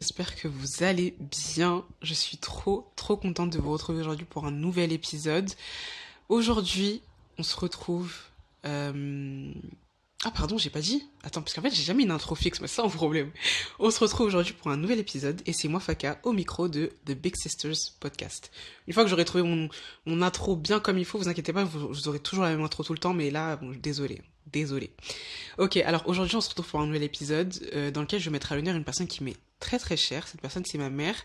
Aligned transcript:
J'espère 0.00 0.36
que 0.36 0.48
vous 0.48 0.82
allez 0.82 1.16
bien. 1.18 1.84
Je 2.02 2.14
suis 2.14 2.36
trop, 2.36 2.90
trop 2.96 3.16
contente 3.16 3.50
de 3.50 3.58
vous 3.58 3.72
retrouver 3.72 4.00
aujourd'hui 4.00 4.26
pour 4.26 4.44
un 4.44 4.50
nouvel 4.50 4.92
épisode. 4.92 5.50
Aujourd'hui, 6.28 7.00
on 7.38 7.42
se 7.42 7.56
retrouve. 7.56 8.12
Euh... 8.66 9.52
Ah, 10.26 10.30
pardon, 10.30 10.56
j'ai 10.56 10.70
pas 10.70 10.80
dit. 10.80 11.06
Attends, 11.22 11.42
parce 11.42 11.52
qu'en 11.52 11.60
fait, 11.60 11.70
j'ai 11.74 11.82
jamais 11.82 12.02
une 12.02 12.10
intro 12.10 12.34
fixe, 12.34 12.60
mais 12.60 12.66
c'est 12.66 12.80
un 12.80 12.88
problème. 12.88 13.30
On 13.78 13.90
se 13.90 14.00
retrouve 14.00 14.26
aujourd'hui 14.26 14.54
pour 14.54 14.70
un 14.70 14.78
nouvel 14.78 14.98
épisode 14.98 15.42
et 15.44 15.52
c'est 15.52 15.68
moi, 15.68 15.80
Faka, 15.80 16.18
au 16.22 16.32
micro 16.32 16.66
de 16.66 16.92
The 17.04 17.12
Big 17.12 17.36
Sisters 17.36 17.92
Podcast. 18.00 18.50
Une 18.86 18.94
fois 18.94 19.04
que 19.04 19.10
j'aurai 19.10 19.26
trouvé 19.26 19.44
mon, 20.06 20.22
intro 20.22 20.56
bien 20.56 20.80
comme 20.80 20.96
il 20.96 21.04
faut, 21.04 21.18
vous 21.18 21.28
inquiétez 21.28 21.52
pas, 21.52 21.64
vous, 21.64 21.88
vous 21.88 22.08
aurez 22.08 22.20
toujours 22.20 22.44
la 22.44 22.50
même 22.50 22.62
intro 22.62 22.82
tout 22.82 22.94
le 22.94 22.98
temps, 22.98 23.12
mais 23.12 23.30
là, 23.30 23.60
désolé. 23.82 24.22
Désolé. 24.50 24.92
Ok, 25.58 25.76
alors 25.78 26.02
aujourd'hui, 26.06 26.36
on 26.36 26.40
se 26.40 26.48
retrouve 26.48 26.68
pour 26.68 26.80
un 26.80 26.86
nouvel 26.86 27.02
épisode 27.02 27.54
euh, 27.74 27.90
dans 27.90 28.00
lequel 28.00 28.20
je 28.20 28.30
mettrai 28.30 28.54
à 28.54 28.56
l'honneur 28.56 28.76
une 28.76 28.84
personne 28.84 29.06
qui 29.06 29.24
m'est 29.24 29.36
très 29.64 29.78
très 29.78 29.96
chère. 29.96 30.28
Cette 30.28 30.42
personne, 30.42 30.64
c'est 30.64 30.78
ma 30.78 30.90
mère. 30.90 31.16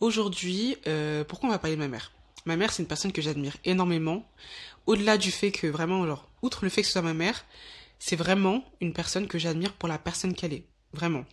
Aujourd'hui, 0.00 0.76
euh, 0.86 1.22
pourquoi 1.22 1.48
on 1.48 1.52
va 1.52 1.58
parler 1.58 1.76
de 1.76 1.80
ma 1.80 1.88
mère? 1.88 2.12
Ma 2.46 2.56
mère, 2.56 2.72
c'est 2.72 2.82
une 2.82 2.88
personne 2.88 3.12
que 3.12 3.20
j'admire 3.20 3.56
énormément. 3.64 4.26
Au-delà 4.86 5.18
du 5.18 5.30
fait 5.30 5.52
que 5.52 5.66
vraiment, 5.66 6.06
genre, 6.06 6.26
outre 6.40 6.64
le 6.64 6.70
fait 6.70 6.80
que 6.80 6.86
ce 6.86 6.92
soit 6.92 7.02
ma 7.02 7.14
mère, 7.14 7.44
c'est 7.98 8.16
vraiment 8.16 8.64
une 8.80 8.94
personne 8.94 9.28
que 9.28 9.38
j'admire 9.38 9.74
pour 9.74 9.88
la 9.88 9.98
personne 9.98 10.34
qu'elle 10.34 10.54
est. 10.54 10.64
Vraiment. 10.94 11.26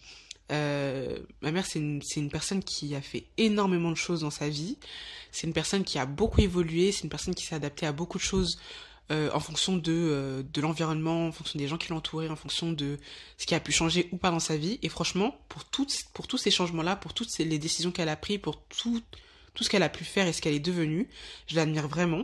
Euh, 0.51 1.17
ma 1.41 1.51
mère, 1.51 1.65
c'est 1.65 1.79
une 1.79 2.29
personne 2.29 2.61
qui 2.63 2.95
a 2.95 3.01
fait 3.01 3.25
énormément 3.37 3.91
de 3.91 3.95
choses 3.95 4.21
dans 4.21 4.29
sa 4.29 4.49
vie. 4.49 4.77
C'est 5.31 5.47
une 5.47 5.53
personne 5.53 5.85
qui 5.85 5.97
a 5.99 6.05
beaucoup 6.05 6.41
évolué. 6.41 6.91
C'est 6.91 7.03
une 7.03 7.09
personne 7.09 7.33
qui 7.33 7.45
s'est 7.45 7.55
adaptée 7.55 7.85
à 7.85 7.93
beaucoup 7.93 8.17
de 8.17 8.23
choses 8.23 8.59
euh, 9.11 9.29
en 9.33 9.39
fonction 9.39 9.77
de, 9.77 9.91
euh, 9.91 10.41
de 10.51 10.61
l'environnement, 10.61 11.27
en 11.27 11.31
fonction 11.31 11.59
des 11.59 11.67
gens 11.67 11.77
qui 11.77 11.89
l'entouraient, 11.89 12.27
en 12.27 12.35
fonction 12.35 12.71
de 12.71 12.97
ce 13.37 13.45
qui 13.45 13.53
a 13.53 13.59
pu 13.59 13.71
changer 13.71 14.09
ou 14.11 14.17
pas 14.17 14.31
dans 14.31 14.39
sa 14.39 14.57
vie. 14.57 14.79
Et 14.81 14.89
franchement, 14.89 15.39
pour, 15.47 15.63
pour 16.13 16.27
tous 16.27 16.37
ces 16.37 16.49
changements-là, 16.49 16.95
pour 16.95 17.13
toutes 17.13 17.29
ces, 17.29 17.45
les 17.45 17.59
décisions 17.59 17.91
qu'elle 17.91 18.09
a 18.09 18.15
prises, 18.15 18.39
pour 18.39 18.63
tout, 18.63 19.03
tout 19.53 19.63
ce 19.63 19.69
qu'elle 19.69 19.83
a 19.83 19.89
pu 19.89 20.03
faire 20.05 20.25
et 20.25 20.33
ce 20.33 20.41
qu'elle 20.41 20.55
est 20.55 20.59
devenue, 20.59 21.07
je 21.45 21.55
l'admire 21.55 21.87
vraiment. 21.87 22.23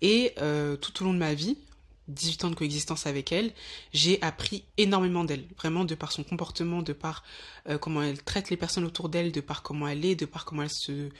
Et 0.00 0.32
euh, 0.38 0.76
tout 0.76 1.02
au 1.02 1.06
long 1.06 1.12
de 1.12 1.18
ma 1.18 1.34
vie, 1.34 1.58
18 2.06 2.44
ans 2.44 2.50
de 2.50 2.54
coexistence 2.54 3.06
avec 3.06 3.32
elle, 3.32 3.52
j'ai 3.92 4.22
appris 4.22 4.62
énormément 4.76 5.24
d'elle, 5.24 5.44
vraiment 5.58 5.84
de 5.84 5.96
par 5.96 6.12
son 6.12 6.22
comportement, 6.22 6.82
de 6.82 6.92
par 6.92 7.24
comment 7.80 8.02
elle 8.02 8.22
traite 8.22 8.50
les 8.50 8.56
personnes 8.56 8.84
autour 8.84 9.08
d'elle, 9.08 9.30
de 9.30 9.40
par 9.40 9.62
comment 9.62 9.86
elle 9.86 10.04
est, 10.04 10.16
de 10.16 10.26
par 10.26 10.44
comment 10.44 10.62
elle 10.62 10.70
se 10.70 11.10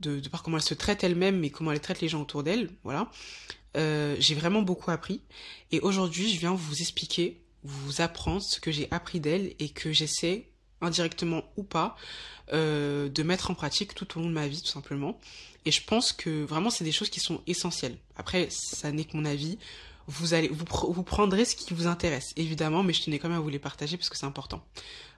de 0.00 0.20
par 0.28 0.42
comment 0.42 0.58
elle 0.58 0.62
se 0.62 0.74
traite 0.74 1.04
elle-même 1.04 1.42
et 1.44 1.50
comment 1.50 1.72
elle 1.72 1.80
traite 1.80 2.02
les 2.02 2.08
gens 2.08 2.20
autour 2.20 2.42
d'elle, 2.42 2.70
voilà. 2.84 3.10
Euh, 3.76 4.16
j'ai 4.18 4.34
vraiment 4.34 4.62
beaucoup 4.62 4.90
appris 4.90 5.20
et 5.72 5.80
aujourd'hui, 5.80 6.32
je 6.32 6.38
viens 6.38 6.54
vous 6.54 6.80
expliquer, 6.80 7.40
vous 7.64 8.00
apprendre 8.00 8.42
ce 8.42 8.60
que 8.60 8.70
j'ai 8.70 8.88
appris 8.90 9.20
d'elle 9.20 9.54
et 9.58 9.68
que 9.68 9.92
j'essaie 9.92 10.48
indirectement 10.80 11.44
ou 11.56 11.62
pas 11.62 11.96
euh, 12.52 13.08
de 13.08 13.22
mettre 13.22 13.50
en 13.50 13.54
pratique 13.54 13.94
tout 13.94 14.18
au 14.18 14.22
long 14.22 14.28
de 14.28 14.34
ma 14.34 14.46
vie 14.46 14.62
tout 14.62 14.68
simplement. 14.68 15.18
Et 15.64 15.72
je 15.72 15.82
pense 15.82 16.12
que 16.12 16.44
vraiment 16.44 16.70
c'est 16.70 16.84
des 16.84 16.92
choses 16.92 17.10
qui 17.10 17.20
sont 17.20 17.42
essentielles. 17.46 17.96
Après, 18.16 18.48
ça 18.50 18.92
n'est 18.92 19.04
que 19.04 19.16
mon 19.16 19.24
avis 19.24 19.58
vous 20.06 20.34
allez 20.34 20.48
vous, 20.48 20.64
vous 20.92 21.02
prendrez 21.02 21.44
ce 21.44 21.56
qui 21.56 21.74
vous 21.74 21.86
intéresse 21.86 22.32
évidemment 22.36 22.82
mais 22.82 22.92
je 22.92 23.02
tenais 23.02 23.18
quand 23.18 23.28
même 23.28 23.38
à 23.38 23.40
vous 23.40 23.48
les 23.48 23.58
partager 23.58 23.96
parce 23.96 24.08
que 24.08 24.16
c'est 24.16 24.26
important 24.26 24.64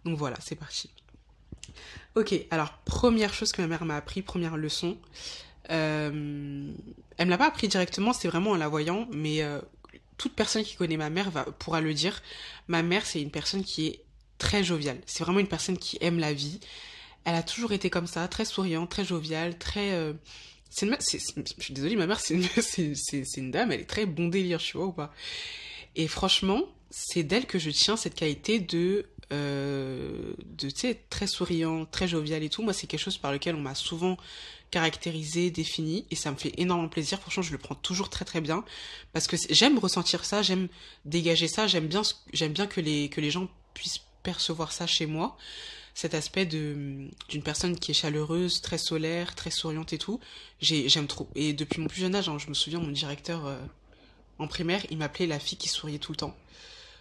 donc 0.05 0.17
voilà 0.17 0.37
c'est 0.41 0.55
parti 0.55 0.91
ok 2.15 2.35
alors 2.51 2.73
première 2.85 3.35
chose 3.35 3.53
que 3.53 3.61
ma 3.61 3.69
mère 3.69 3.85
m'a 3.85 3.97
appris 3.97 4.23
première 4.23 4.57
leçon 4.57 4.97
euh, 5.71 6.73
elle 7.17 7.27
me 7.27 7.31
l'a 7.31 7.39
pas 7.39 7.49
appris 7.49 7.69
directement 7.69 8.13
c'est 8.13 8.29
vraiment 8.29 8.53
en 8.53 8.57
la 8.57 8.69
voyant 8.69 9.07
mais 9.13 9.43
euh, 9.43 9.61
toute 10.17 10.35
personne 10.35 10.63
qui 10.63 10.77
connaît 10.77 10.97
ma 10.97 11.11
mère 11.11 11.31
va 11.31 11.45
pourra 11.45 11.81
le 11.81 11.95
dire. 11.95 12.23
Ma 12.69 12.83
mère 12.83 13.07
c'est 13.07 13.21
une 13.21 13.31
personne 13.31 13.65
qui 13.65 13.87
est 13.87 14.05
très 14.39 14.65
joviale. 14.65 14.99
C'est 15.07 15.25
vraiment 15.25 15.41
une 15.41 15.49
personne 15.49 15.79
qui 15.79 15.99
aime 16.01 16.19
la 16.19 16.33
vie. 16.33 16.61
Elle 17.25 17.35
a 17.35 17.43
toujours 17.43 17.73
été 17.73 17.91
comme 17.91 18.07
ça 18.07 18.27
très 18.29 18.45
souriante 18.45 18.91
très 18.91 19.05
joviale 19.05 19.59
très 19.59 19.93
euh, 19.93 20.13
c'est 20.71 20.87
je 20.87 21.63
suis 21.63 21.75
désolée, 21.75 21.97
ma 21.97 22.07
mère, 22.07 22.21
c'est 22.21 22.35
une, 22.35 22.47
une 23.37 23.51
dame, 23.51 23.73
elle 23.73 23.81
est 23.81 23.85
très 23.85 24.07
bon 24.07 24.29
délire, 24.29 24.59
tu 24.59 24.77
vois 24.77 24.87
ou 24.87 24.93
pas. 24.93 25.13
Et 25.97 26.09
franchement, 26.09 26.63
c'est 26.91 27.23
d'elle 27.23 27.47
que 27.47 27.59
je 27.59 27.71
tiens 27.71 27.97
cette 27.97 28.15
qualité 28.15 28.61
de, 28.61 29.07
euh, 29.33 30.33
de, 30.45 30.71
tu 30.71 30.79
sais, 30.79 31.01
très 31.11 31.27
souriant, 31.27 31.85
très 31.85 32.09
jovial 32.09 32.43
et 32.43 32.49
tout. 32.49 32.63
Moi, 32.63 32.73
c'est 32.73 32.87
quelque 32.87 33.01
chose 33.01 33.19
par 33.19 33.33
lequel 33.33 33.55
on 33.55 33.61
m'a 33.61 33.75
souvent 33.75 34.17
caractérisé, 34.71 35.51
défini, 35.51 36.07
et 36.11 36.17
ça 36.17 36.31
me 36.31 36.37
fait 36.37 36.53
énormément 36.59 36.89
plaisir. 36.89 37.21
Franchement, 37.21 37.43
je 37.43 37.53
le 37.53 37.59
prends 37.59 37.75
toujours 37.75 38.11
très 38.11 38.25
très 38.25 38.41
bien 38.41 38.65
parce 39.13 39.27
que 39.27 39.37
j'aime 39.51 39.79
ressentir 39.79 40.25
ça, 40.25 40.43
j'aime 40.43 40.69
dégager 41.05 41.49
ça, 41.49 41.67
j'aime 41.67 41.87
bien, 41.87 42.03
j'aime 42.33 42.53
bien 42.53 42.67
que 42.67 42.81
les 42.81 43.09
que 43.09 43.21
les 43.21 43.31
gens 43.31 43.49
puissent 43.75 44.03
percevoir 44.23 44.73
ça 44.73 44.87
chez 44.87 45.07
moi 45.07 45.37
cet 45.95 46.15
aspect 46.15 46.47
de 46.47 47.09
d'une 47.29 47.43
personne 47.43 47.79
qui 47.79 47.91
est 47.91 47.95
chaleureuse, 47.95 48.61
très 48.61 48.79
solaire, 48.79 49.35
très 49.35 49.51
souriante 49.51 49.93
et 49.93 49.99
tout. 49.99 50.21
J'ai 50.61 50.89
j'aime 50.89 51.07
trop. 51.09 51.29
Et 51.35 51.53
depuis 51.53 51.81
mon 51.81 51.89
plus 51.89 52.01
jeune 52.01 52.15
âge, 52.15 52.29
hein, 52.29 52.39
je 52.39 52.49
me 52.49 52.55
souviens 52.55 52.79
mon 52.79 52.93
directeur 52.93 53.47
euh, 53.47 53.59
en 54.39 54.47
primaire, 54.47 54.83
il 54.91 54.99
m'appelait 54.99 55.27
la 55.27 55.39
fille 55.41 55.59
qui 55.59 55.69
souriait 55.69 55.99
tout 55.99 56.13
le 56.13 56.17
temps. 56.17 56.37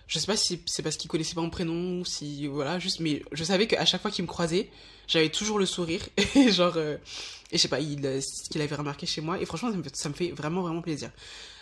Je 0.07 0.19
sais 0.19 0.25
pas 0.25 0.37
si 0.37 0.61
c'est 0.65 0.83
parce 0.83 0.97
qu'il 0.97 1.09
connaissait 1.09 1.35
pas 1.35 1.41
mon 1.41 1.49
prénom, 1.49 2.03
si 2.05 2.47
voilà, 2.47 2.79
juste 2.79 2.99
mais 2.99 3.23
je 3.31 3.43
savais 3.43 3.67
qu'à 3.67 3.85
chaque 3.85 4.01
fois 4.01 4.11
qu'il 4.11 4.23
me 4.23 4.27
croisait, 4.27 4.69
j'avais 5.07 5.29
toujours 5.29 5.59
le 5.59 5.65
sourire 5.65 6.07
et 6.35 6.51
genre 6.51 6.73
euh, 6.77 6.97
et 7.51 7.57
je 7.57 7.61
sais 7.61 7.67
pas, 7.67 7.79
il 7.79 8.01
ce 8.21 8.49
qu'il 8.49 8.61
avait 8.61 8.75
remarqué 8.75 9.05
chez 9.05 9.21
moi 9.21 9.39
et 9.39 9.45
franchement 9.45 9.71
ça 9.93 10.09
me 10.09 10.13
fait, 10.13 10.31
vraiment 10.31 10.61
vraiment 10.61 10.81
plaisir. 10.81 11.11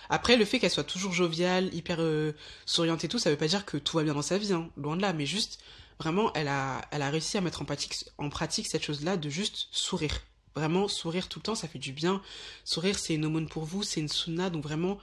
Après, 0.09 0.37
le 0.37 0.45
fait 0.45 0.59
qu'elle 0.59 0.71
soit 0.71 0.83
toujours 0.83 1.13
joviale, 1.13 1.73
hyper 1.73 1.97
euh, 1.99 2.33
souriante 2.65 3.03
et 3.03 3.07
tout, 3.07 3.19
ça 3.19 3.29
veut 3.29 3.37
pas 3.37 3.47
dire 3.47 3.65
que 3.65 3.77
tout 3.77 3.97
va 3.97 4.03
bien 4.03 4.13
dans 4.13 4.21
sa 4.21 4.37
vie, 4.37 4.53
hein, 4.53 4.69
loin 4.77 4.95
de 4.95 5.01
là, 5.01 5.13
mais 5.13 5.25
juste 5.25 5.59
vraiment, 5.99 6.31
elle 6.33 6.47
a, 6.47 6.81
elle 6.91 7.01
a 7.01 7.09
réussi 7.09 7.37
à 7.37 7.41
mettre 7.41 7.61
en 7.61 7.65
pratique, 7.65 8.05
en 8.17 8.29
pratique 8.29 8.67
cette 8.67 8.83
chose-là 8.83 9.17
de 9.17 9.29
juste 9.29 9.67
sourire. 9.71 10.21
Vraiment, 10.55 10.87
sourire 10.87 11.27
tout 11.27 11.39
le 11.39 11.43
temps, 11.43 11.55
ça 11.55 11.67
fait 11.67 11.79
du 11.79 11.91
bien. 11.91 12.21
Sourire, 12.63 12.97
c'est 12.97 13.15
une 13.15 13.25
aumône 13.25 13.49
pour 13.49 13.65
vous, 13.65 13.83
c'est 13.83 13.99
une 13.99 14.07
sunna, 14.07 14.49
donc 14.49 14.63
vraiment, 14.63 14.99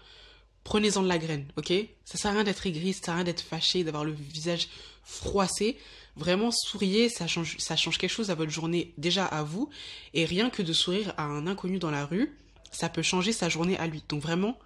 prenez-en 0.65 1.03
de 1.03 1.09
la 1.09 1.19
graine, 1.19 1.47
ok? 1.57 1.73
Ça 2.05 2.19
sert 2.19 2.31
à 2.31 2.35
rien 2.35 2.45
d'être 2.45 2.67
aigri, 2.67 2.93
ça 2.93 3.05
sert 3.05 3.15
à 3.15 3.17
rien 3.17 3.25
d'être 3.25 3.41
fâché, 3.41 3.85
d'avoir 3.85 4.05
le 4.05 4.13
visage 4.13 4.69
froissé. 5.05 5.77
Vraiment, 6.17 6.51
souriez, 6.51 7.09
ça 7.09 7.27
change, 7.27 7.57
ça 7.59 7.77
change 7.77 7.99
quelque 7.99 8.11
chose 8.11 8.31
à 8.31 8.35
votre 8.35 8.51
journée, 8.51 8.93
déjà 8.99 9.25
à 9.25 9.43
vous. 9.43 9.71
Et 10.15 10.25
rien 10.25 10.51
que 10.51 10.63
de 10.63 10.73
sourire 10.73 11.15
à 11.17 11.25
un 11.25 11.47
inconnu 11.47 11.79
dans 11.79 11.91
la 11.91 12.05
rue, 12.05 12.37
ça 12.71 12.89
peut 12.89 13.03
changer 13.03 13.33
sa 13.33 13.49
journée 13.49 13.77
à 13.79 13.87
lui. 13.87 14.03
Donc 14.09 14.23
vraiment, 14.23 14.59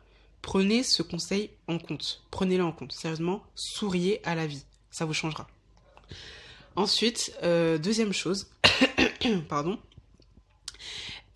prenez 0.43 0.83
ce 0.83 1.03
conseil 1.03 1.51
en 1.69 1.79
compte. 1.79 2.23
Prenez-le 2.31 2.65
en 2.65 2.73
compte. 2.73 2.93
Sérieusement, 2.93 3.43
souriez 3.55 4.21
à 4.27 4.35
la 4.35 4.47
vie. 4.47 4.65
Ça 4.91 5.05
vous 5.05 5.15
changera. 5.15 5.47
Ensuite, 6.75 7.33
euh, 7.43 7.79
deuxième 7.79 8.13
chose, 8.13 8.51
pardon, 9.49 9.79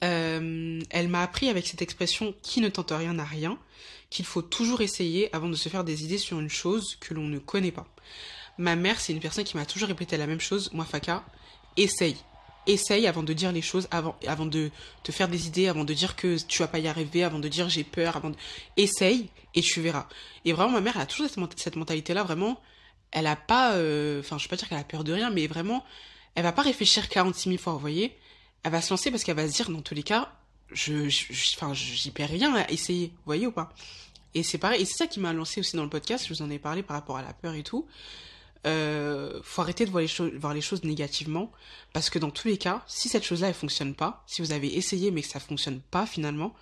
euh, 0.04 0.80
elle 0.90 1.08
m'a 1.08 1.22
appris 1.22 1.48
avec 1.48 1.66
cette 1.66 1.82
expression 1.82 2.34
qui 2.42 2.60
ne 2.60 2.68
tente 2.68 2.90
rien 2.90 3.14
n'a 3.14 3.24
rien, 3.24 3.58
qu'il 4.10 4.24
faut 4.24 4.42
toujours 4.42 4.80
essayer 4.80 5.34
avant 5.34 5.48
de 5.48 5.54
se 5.54 5.68
faire 5.68 5.84
des 5.84 6.04
idées 6.04 6.18
sur 6.18 6.38
une 6.40 6.50
chose 6.50 6.96
que 7.00 7.14
l'on 7.14 7.26
ne 7.28 7.38
connaît 7.38 7.70
pas. 7.70 7.86
Ma 8.58 8.76
mère, 8.76 9.00
c'est 9.00 9.12
une 9.12 9.20
personne 9.20 9.44
qui 9.44 9.56
m'a 9.56 9.64
toujours 9.64 9.88
répété 9.88 10.16
la 10.16 10.26
même 10.26 10.40
chose, 10.40 10.70
moi 10.72 10.84
Faka, 10.84 11.24
essaye. 11.76 12.16
Essaye 12.66 13.06
avant 13.06 13.22
de 13.22 13.32
dire 13.32 13.52
les 13.52 13.62
choses, 13.62 13.88
avant, 13.90 14.16
avant 14.26 14.44
de 14.44 14.70
te 15.02 15.12
faire 15.12 15.28
des 15.28 15.46
idées, 15.46 15.68
avant 15.68 15.84
de 15.84 15.94
dire 15.94 16.14
que 16.14 16.36
tu 16.46 16.58
vas 16.58 16.68
pas 16.68 16.78
y 16.78 16.88
arriver, 16.88 17.24
avant 17.24 17.38
de 17.38 17.48
dire 17.48 17.68
j'ai 17.68 17.84
peur, 17.84 18.16
avant 18.16 18.30
de... 18.30 18.36
Essaye 18.76 19.30
et 19.54 19.62
tu 19.62 19.80
verras. 19.80 20.08
Et 20.44 20.52
vraiment, 20.52 20.72
ma 20.72 20.80
mère, 20.80 20.96
elle 20.96 21.02
a 21.02 21.06
toujours 21.06 21.28
cette 21.56 21.76
mentalité-là, 21.76 22.22
vraiment, 22.22 22.60
elle 23.12 23.26
a 23.26 23.36
pas, 23.36 23.74
euh, 23.74 24.20
enfin, 24.20 24.38
je 24.38 24.44
vais 24.44 24.48
pas 24.48 24.56
dire 24.56 24.68
qu'elle 24.68 24.78
a 24.78 24.84
peur 24.84 25.04
de 25.04 25.12
rien, 25.12 25.30
mais 25.30 25.46
vraiment, 25.46 25.84
elle 26.34 26.42
va 26.42 26.52
pas 26.52 26.62
réfléchir 26.62 27.08
46 27.08 27.48
000 27.48 27.62
fois, 27.62 27.72
vous 27.72 27.78
voyez. 27.78 28.16
Elle 28.62 28.72
va 28.72 28.82
se 28.82 28.90
lancer 28.90 29.10
parce 29.10 29.24
qu'elle 29.24 29.36
va 29.36 29.48
se 29.48 29.52
dire, 29.52 29.70
dans 29.70 29.80
tous 29.80 29.94
les 29.94 30.02
cas, 30.02 30.32
je, 30.72 31.08
enfin, 31.56 31.74
j'y 31.74 32.10
perds 32.10 32.30
rien 32.30 32.54
à 32.54 32.70
essayer, 32.70 33.08
vous 33.08 33.22
voyez 33.26 33.46
ou 33.46 33.52
pas. 33.52 33.72
Et 34.34 34.42
c'est 34.42 34.58
pareil, 34.58 34.82
et 34.82 34.84
c'est 34.84 34.96
ça 34.96 35.06
qui 35.06 35.20
m'a 35.20 35.32
lancé 35.32 35.60
aussi 35.60 35.76
dans 35.76 35.82
le 35.82 35.90
podcast, 35.90 36.26
je 36.28 36.34
vous 36.34 36.42
en 36.42 36.50
ai 36.50 36.58
parlé 36.58 36.82
par 36.82 36.96
rapport 36.96 37.16
à 37.16 37.22
la 37.22 37.32
peur 37.32 37.54
et 37.54 37.62
tout. 37.62 37.86
Euh, 38.66 39.40
faut 39.42 39.62
arrêter 39.62 39.86
de 39.86 39.90
voir 39.90 40.02
les, 40.02 40.08
choses, 40.08 40.32
voir 40.34 40.54
les 40.54 40.60
choses 40.60 40.84
négativement, 40.84 41.50
parce 41.92 42.10
que 42.10 42.18
dans 42.18 42.30
tous 42.30 42.48
les 42.48 42.58
cas, 42.58 42.84
si 42.86 43.08
cette 43.08 43.24
chose-là, 43.24 43.48
elle 43.48 43.54
fonctionne 43.54 43.94
pas, 43.94 44.22
si 44.26 44.42
vous 44.42 44.52
avez 44.52 44.76
essayé 44.76 45.10
mais 45.10 45.22
que 45.22 45.28
ça 45.28 45.40
fonctionne 45.40 45.80
pas 45.80 46.06
finalement, 46.06 46.54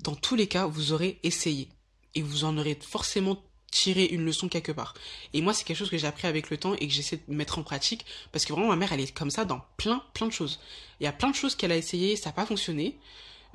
dans 0.00 0.14
tous 0.14 0.36
les 0.36 0.46
cas, 0.46 0.66
vous 0.66 0.92
aurez 0.92 1.18
essayé. 1.22 1.68
Et 2.14 2.22
vous 2.22 2.44
en 2.44 2.56
aurez 2.58 2.78
forcément 2.80 3.42
tirer 3.70 4.04
une 4.04 4.24
leçon 4.24 4.48
quelque 4.48 4.72
part. 4.72 4.94
Et 5.32 5.42
moi, 5.42 5.54
c'est 5.54 5.64
quelque 5.64 5.76
chose 5.76 5.90
que 5.90 5.98
j'ai 5.98 6.06
appris 6.06 6.26
avec 6.26 6.50
le 6.50 6.56
temps 6.56 6.74
et 6.74 6.88
que 6.88 6.92
j'essaie 6.92 7.20
de 7.28 7.34
mettre 7.34 7.58
en 7.58 7.62
pratique 7.62 8.04
parce 8.32 8.44
que 8.44 8.52
vraiment, 8.52 8.68
ma 8.68 8.76
mère, 8.76 8.92
elle 8.92 9.00
est 9.00 9.14
comme 9.16 9.30
ça 9.30 9.44
dans 9.44 9.60
plein, 9.76 10.02
plein 10.12 10.26
de 10.26 10.32
choses. 10.32 10.60
Il 11.00 11.04
y 11.04 11.06
a 11.06 11.12
plein 11.12 11.30
de 11.30 11.36
choses 11.36 11.54
qu'elle 11.54 11.72
a 11.72 11.76
essayé, 11.76 12.16
ça 12.16 12.30
n'a 12.30 12.32
pas 12.32 12.46
fonctionné. 12.46 12.98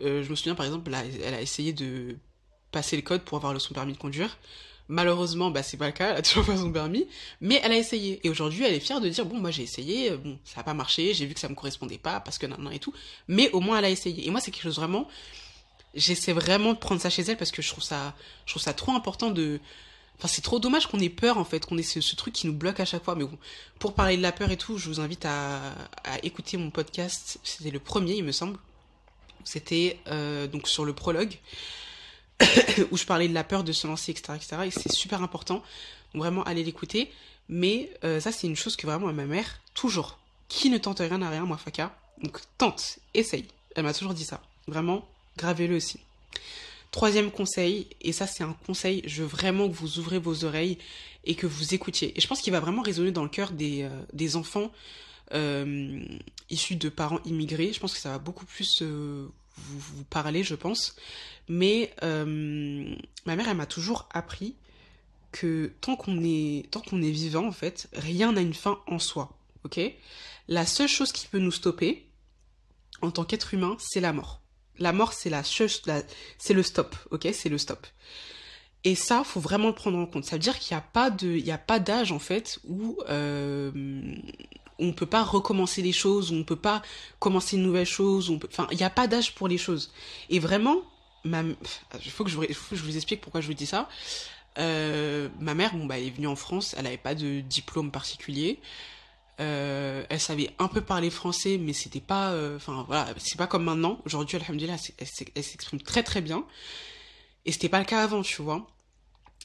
Euh, 0.01 0.23
je 0.23 0.29
me 0.29 0.35
souviens, 0.35 0.55
par 0.55 0.65
exemple, 0.65 0.91
elle 1.23 1.33
a 1.33 1.41
essayé 1.41 1.73
de 1.73 2.17
passer 2.71 2.95
le 2.95 3.01
code 3.01 3.23
pour 3.23 3.37
avoir 3.37 3.59
son 3.59 3.73
permis 3.73 3.93
de 3.93 3.97
conduire. 3.97 4.37
Malheureusement, 4.87 5.49
bah, 5.49 5.63
c'est 5.63 5.77
pas 5.77 5.87
le 5.87 5.93
cas, 5.93 6.11
elle 6.11 6.17
a 6.17 6.21
toujours 6.23 6.45
pas 6.45 6.57
son 6.57 6.71
permis, 6.71 7.07
mais 7.41 7.59
elle 7.63 7.71
a 7.71 7.77
essayé. 7.77 8.19
Et 8.23 8.29
aujourd'hui, 8.29 8.63
elle 8.63 8.73
est 8.73 8.79
fière 8.79 9.01
de 9.01 9.09
dire, 9.09 9.25
bon, 9.25 9.39
moi, 9.39 9.51
j'ai 9.51 9.63
essayé, 9.63 10.11
euh, 10.11 10.17
bon, 10.17 10.37
ça 10.43 10.61
a 10.61 10.63
pas 10.63 10.73
marché, 10.73 11.13
j'ai 11.13 11.25
vu 11.25 11.33
que 11.33 11.39
ça 11.39 11.49
me 11.49 11.55
correspondait 11.55 11.97
pas, 11.97 12.19
parce 12.19 12.37
que 12.37 12.45
non, 12.45 12.57
non, 12.59 12.71
et 12.71 12.79
tout. 12.79 12.93
Mais 13.27 13.49
au 13.51 13.59
moins, 13.59 13.79
elle 13.79 13.85
a 13.85 13.89
essayé. 13.89 14.27
Et 14.27 14.31
moi, 14.31 14.41
c'est 14.41 14.51
quelque 14.51 14.63
chose 14.63 14.77
vraiment, 14.77 15.07
j'essaie 15.95 16.33
vraiment 16.33 16.73
de 16.73 16.77
prendre 16.77 17.01
ça 17.01 17.09
chez 17.09 17.23
elle 17.23 17.37
parce 17.37 17.51
que 17.51 17.61
je 17.61 17.69
trouve 17.69 17.83
ça, 17.83 18.13
je 18.45 18.51
trouve 18.51 18.61
ça 18.61 18.73
trop 18.73 18.91
important 18.91 19.31
de, 19.31 19.59
Enfin, 20.17 20.27
c'est 20.29 20.41
trop 20.41 20.59
dommage 20.59 20.87
qu'on 20.87 20.99
ait 20.99 21.09
peur, 21.09 21.37
en 21.37 21.43
fait, 21.43 21.65
qu'on 21.65 21.77
ait 21.77 21.83
ce, 21.83 22.15
truc 22.15 22.33
qui 22.33 22.47
nous 22.47 22.53
bloque 22.53 22.79
à 22.79 22.85
chaque 22.85 23.03
fois. 23.03 23.15
Mais 23.15 23.25
bon, 23.25 23.37
pour 23.79 23.93
parler 23.93 24.17
de 24.17 24.21
la 24.21 24.31
peur 24.31 24.49
et 24.51 24.57
tout, 24.57 24.77
je 24.77 24.87
vous 24.87 24.99
invite 24.99 25.25
à, 25.25 25.73
écouter 26.23 26.57
mon 26.57 26.69
podcast. 26.71 27.39
C'était 27.43 27.71
le 27.71 27.79
premier, 27.79 28.15
il 28.15 28.23
me 28.23 28.31
semble. 28.31 28.57
C'était 29.45 29.99
euh, 30.07 30.47
donc 30.47 30.67
sur 30.67 30.83
le 30.83 30.93
prologue, 30.93 31.37
où 32.91 32.97
je 32.97 33.05
parlais 33.05 33.29
de 33.29 33.33
la 33.33 33.45
peur 33.45 33.63
de 33.63 33.71
se 33.71 33.87
lancer, 33.87 34.11
etc. 34.11 34.33
etc. 34.35 34.57
et 34.65 34.71
c'est 34.71 34.91
super 34.91 35.21
important. 35.23 35.63
Vraiment, 36.13 36.43
allez 36.43 36.63
l'écouter. 36.63 37.11
Mais 37.47 37.91
euh, 38.03 38.19
ça, 38.19 38.31
c'est 38.31 38.47
une 38.47 38.55
chose 38.55 38.75
que 38.75 38.87
vraiment 38.87 39.11
ma 39.13 39.25
mère, 39.25 39.61
toujours, 39.73 40.17
qui 40.47 40.69
ne 40.69 40.77
tente 40.77 40.99
rien 40.99 41.21
à 41.21 41.29
rien, 41.29 41.45
moi, 41.45 41.57
Faka. 41.57 41.95
Donc 42.21 42.39
tente, 42.57 42.99
essaye. 43.13 43.45
Elle 43.75 43.83
m'a 43.83 43.93
toujours 43.93 44.13
dit 44.13 44.23
ça. 44.23 44.41
Vraiment, 44.67 45.07
gravez-le 45.37 45.75
aussi. 45.75 45.99
Troisième 46.91 47.29
conseil, 47.29 47.87
et 48.01 48.13
ça 48.13 48.25
c'est 48.25 48.43
un 48.43 48.55
conseil, 48.65 49.01
je 49.05 49.23
veux 49.23 49.27
vraiment 49.27 49.67
que 49.67 49.73
vous 49.73 49.99
ouvrez 49.99 50.17
vos 50.17 50.45
oreilles 50.45 50.77
et 51.25 51.35
que 51.35 51.45
vous 51.45 51.73
écoutiez. 51.73 52.13
Et 52.15 52.21
je 52.21 52.27
pense 52.27 52.41
qu'il 52.41 52.53
va 52.53 52.61
vraiment 52.61 52.81
résonner 52.81 53.11
dans 53.11 53.23
le 53.23 53.29
cœur 53.29 53.51
des, 53.51 53.83
euh, 53.83 53.89
des 54.13 54.37
enfants 54.37 54.71
euh, 55.33 56.03
issus 56.49 56.75
de 56.75 56.89
parents 56.89 57.19
immigrés. 57.25 57.73
Je 57.73 57.79
pense 57.79 57.93
que 57.93 57.99
ça 57.99 58.11
va 58.11 58.19
beaucoup 58.19 58.45
plus 58.45 58.81
euh, 58.81 59.27
vous, 59.57 60.03
parler, 60.05 60.43
je 60.43 60.55
pense. 60.55 60.95
Mais 61.47 61.93
ma 62.01 63.35
mère, 63.35 63.47
elle 63.47 63.57
m'a 63.57 63.65
toujours 63.65 64.07
appris 64.11 64.55
que 65.31 65.73
tant 65.81 65.95
qu'on 65.95 66.23
est, 66.23 66.69
tant 66.71 66.79
qu'on 66.79 67.01
est 67.01 67.11
vivant, 67.11 67.45
en 67.45 67.51
fait, 67.51 67.89
rien 67.93 68.31
n'a 68.31 68.41
une 68.41 68.53
fin 68.53 68.79
en 68.87 68.99
soi. 68.99 69.37
Ok? 69.63 69.79
La 70.47 70.65
seule 70.65 70.87
chose 70.87 71.11
qui 71.11 71.27
peut 71.27 71.39
nous 71.39 71.51
stopper, 71.51 72.07
en 73.01 73.11
tant 73.11 73.25
qu'être 73.25 73.53
humain, 73.53 73.75
c'est 73.79 73.99
la 73.99 74.13
mort. 74.13 74.41
La 74.77 74.93
mort, 74.93 75.13
c'est 75.13 75.29
la, 75.29 75.43
c'est 75.43 76.53
le 76.53 76.63
stop, 76.63 76.95
ok? 77.11 77.27
C'est 77.33 77.49
le 77.49 77.57
stop. 77.57 77.85
Et 78.83 78.95
ça, 78.95 79.23
faut 79.23 79.39
vraiment 79.39 79.67
le 79.67 79.73
prendre 79.73 79.97
en 79.97 80.05
compte. 80.05 80.25
Ça 80.25 80.35
veut 80.35 80.41
dire 80.41 80.59
qu'il 80.59 80.75
n'y 80.75 80.79
a 80.79 80.85
pas 80.85 81.09
de, 81.09 81.27
il 81.27 81.45
y 81.45 81.51
a 81.51 81.57
pas 81.57 81.79
d'âge 81.79 82.11
en 82.11 82.19
fait 82.19 82.59
où 82.65 82.99
euh, 83.09 83.71
on 84.79 84.93
peut 84.93 85.05
pas 85.05 85.23
recommencer 85.23 85.81
les 85.81 85.91
choses, 85.91 86.31
on 86.31 86.43
peut 86.43 86.55
pas 86.55 86.81
commencer 87.19 87.55
une 87.57 87.63
nouvelle 87.63 87.85
chose, 87.85 88.29
on 88.29 88.39
peut, 88.39 88.47
enfin, 88.51 88.67
il 88.71 88.77
n'y 88.77 88.83
a 88.83 88.89
pas 88.89 89.07
d'âge 89.07 89.33
pour 89.35 89.47
les 89.47 89.57
choses. 89.57 89.91
Et 90.29 90.39
vraiment, 90.39 90.77
ma, 91.23 91.43
il 91.43 92.11
faut 92.11 92.23
que 92.23 92.29
je, 92.29 92.37
faut 92.53 92.69
que 92.71 92.75
je 92.75 92.83
vous 92.83 92.95
explique 92.95 93.21
pourquoi 93.21 93.41
je 93.41 93.47
vous 93.47 93.53
dis 93.53 93.65
ça. 93.65 93.89
Euh, 94.57 95.27
ma 95.39 95.53
mère, 95.53 95.75
bon 95.75 95.85
bah, 95.85 95.97
elle 95.97 96.07
est 96.07 96.11
venue 96.11 96.27
en 96.27 96.35
France, 96.35 96.75
elle 96.77 96.83
n'avait 96.83 96.97
pas 96.97 97.15
de 97.15 97.41
diplôme 97.41 97.91
particulier. 97.91 98.59
Euh, 99.41 100.05
elle 100.09 100.19
savait 100.19 100.49
un 100.59 100.69
peu 100.69 100.79
parler 100.79 101.09
français, 101.09 101.57
mais 101.57 101.73
c'était 101.73 101.99
pas, 101.99 102.31
euh, 102.31 102.55
enfin 102.55 102.85
voilà, 102.87 103.13
c'est 103.17 103.37
pas 103.37 103.47
comme 103.47 103.65
maintenant. 103.65 103.99
Aujourd'hui, 104.05 104.37
alhamdulillah, 104.37 104.77
elle 104.97 105.43
s'exprime 105.43 105.81
très 105.81 106.03
très 106.03 106.21
bien. 106.21 106.45
Et 107.45 107.51
c'était 107.51 107.69
pas 107.69 107.79
le 107.79 107.85
cas 107.85 108.01
avant, 108.01 108.21
tu 108.21 108.41
vois. 108.41 108.65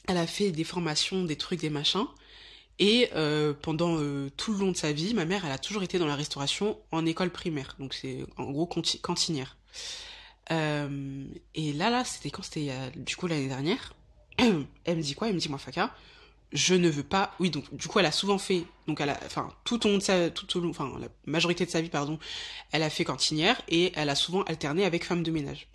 Elle 0.07 0.17
a 0.17 0.27
fait 0.27 0.51
des 0.51 0.63
formations, 0.63 1.23
des 1.23 1.35
trucs, 1.35 1.59
des 1.59 1.69
machins. 1.69 2.07
Et 2.81 3.09
euh, 3.15 3.53
pendant 3.53 3.97
tout 4.35 4.51
le 4.53 4.59
long 4.59 4.71
de 4.71 4.77
sa 4.77 4.91
vie, 4.91 5.13
ma 5.13 5.23
mère, 5.23 5.45
elle 5.45 5.51
a 5.51 5.57
toujours 5.57 5.83
été 5.83 5.99
dans 5.99 6.07
la 6.07 6.15
restauration 6.15 6.77
en 6.91 7.05
école 7.05 7.29
primaire. 7.29 7.75
Donc 7.79 7.93
c'est 7.93 8.25
en 8.37 8.51
gros 8.51 8.65
cantinière. 8.65 9.55
et 10.49 11.73
là, 11.73 11.89
là, 11.89 12.03
c'était 12.03 12.31
quand? 12.31 12.41
C'était 12.41 12.71
du 12.95 13.15
coup 13.15 13.27
l'année 13.27 13.47
dernière. 13.47 13.93
elle 14.85 14.97
me 14.97 15.01
dit 15.01 15.13
quoi? 15.13 15.27
Elle 15.27 15.35
me 15.35 15.39
dit, 15.39 15.49
moi, 15.49 15.59
Faka, 15.59 15.93
je 16.51 16.75
ne 16.75 16.89
veux 16.89 17.03
pas. 17.03 17.33
Oui, 17.39 17.49
donc 17.49 17.73
du 17.75 17.87
coup, 17.87 17.99
elle 17.99 18.05
a 18.05 18.11
souvent 18.11 18.37
fait, 18.37 18.63
donc 18.87 19.01
elle 19.01 19.09
a, 19.09 19.19
enfin, 19.25 19.49
tout 19.63 19.85
au 19.85 19.89
long 19.89 19.97
de 19.97 20.03
sa, 20.03 20.29
tout 20.29 20.57
au 20.57 20.61
long, 20.61 20.69
enfin, 20.69 20.91
la 20.99 21.07
majorité 21.25 21.65
de 21.65 21.71
sa 21.71 21.81
vie, 21.81 21.89
pardon, 21.89 22.19
elle 22.71 22.83
a 22.83 22.89
fait 22.89 23.03
cantinière 23.03 23.61
et 23.69 23.91
elle 23.95 24.09
a 24.09 24.15
souvent 24.15 24.43
alterné 24.43 24.85
avec 24.85 25.05
femme 25.05 25.23
de 25.23 25.31
ménage. 25.31 25.67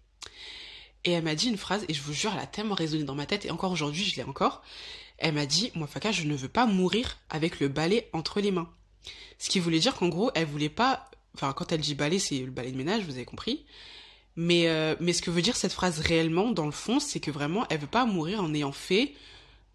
Et 1.07 1.13
elle 1.13 1.25
m'a 1.25 1.37
dit 1.37 1.49
une 1.49 1.57
phrase 1.57 1.85
et 1.89 1.95
je 1.95 2.03
vous 2.03 2.13
jure, 2.13 2.33
elle 2.35 2.43
a 2.43 2.47
tellement 2.47 2.75
résonné 2.75 3.05
dans 3.05 3.15
ma 3.15 3.27
tête 3.27 3.47
et 3.47 3.51
encore 3.51 3.71
aujourd'hui, 3.73 4.05
je 4.05 4.17
l'ai 4.17 4.25
encore. 4.25 4.63
Elle 5.19 5.35
m'a 5.35 5.47
dit, 5.47 5.71
moi, 5.75 5.87
Faka, 5.87 6.13
je 6.13 6.25
ne 6.25 6.35
veux 6.35 6.49
pas 6.49 6.67
mourir 6.67 7.17
avec 7.31 7.61
le 7.61 7.69
balai 7.69 8.09
entre 8.13 8.41
les 8.41 8.51
mains. 8.51 8.69
Ce 9.39 9.49
qui 9.49 9.61
voulait 9.61 9.79
dire 9.79 9.95
qu'en 9.95 10.09
gros, 10.09 10.31
elle 10.35 10.47
voulait 10.47 10.69
pas, 10.69 11.09
enfin, 11.35 11.53
quand 11.53 11.71
elle 11.73 11.81
dit 11.81 11.95
balai, 11.95 12.19
c'est 12.19 12.41
le 12.41 12.51
balai 12.51 12.73
de 12.73 12.77
ménage, 12.77 13.05
vous 13.05 13.13
avez 13.13 13.25
compris. 13.25 13.65
Mais, 14.35 14.69
euh, 14.69 14.97
mais 15.01 15.13
ce 15.13 15.23
que 15.23 15.31
veut 15.31 15.43
dire 15.43 15.57
cette 15.57 15.73
phrase 15.73 16.01
réellement, 16.01 16.51
dans 16.51 16.67
le 16.67 16.73
fond, 16.73 17.01
c'est 17.01 17.21
que 17.21 17.31
vraiment, 17.31 17.67
elle 17.71 17.79
veut 17.79 17.87
pas 17.87 18.05
mourir 18.05 18.43
en 18.43 18.53
ayant 18.53 18.73
fait 18.73 19.15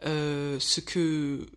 euh, 0.05 0.59
ce 0.59 0.81
que 0.81 1.47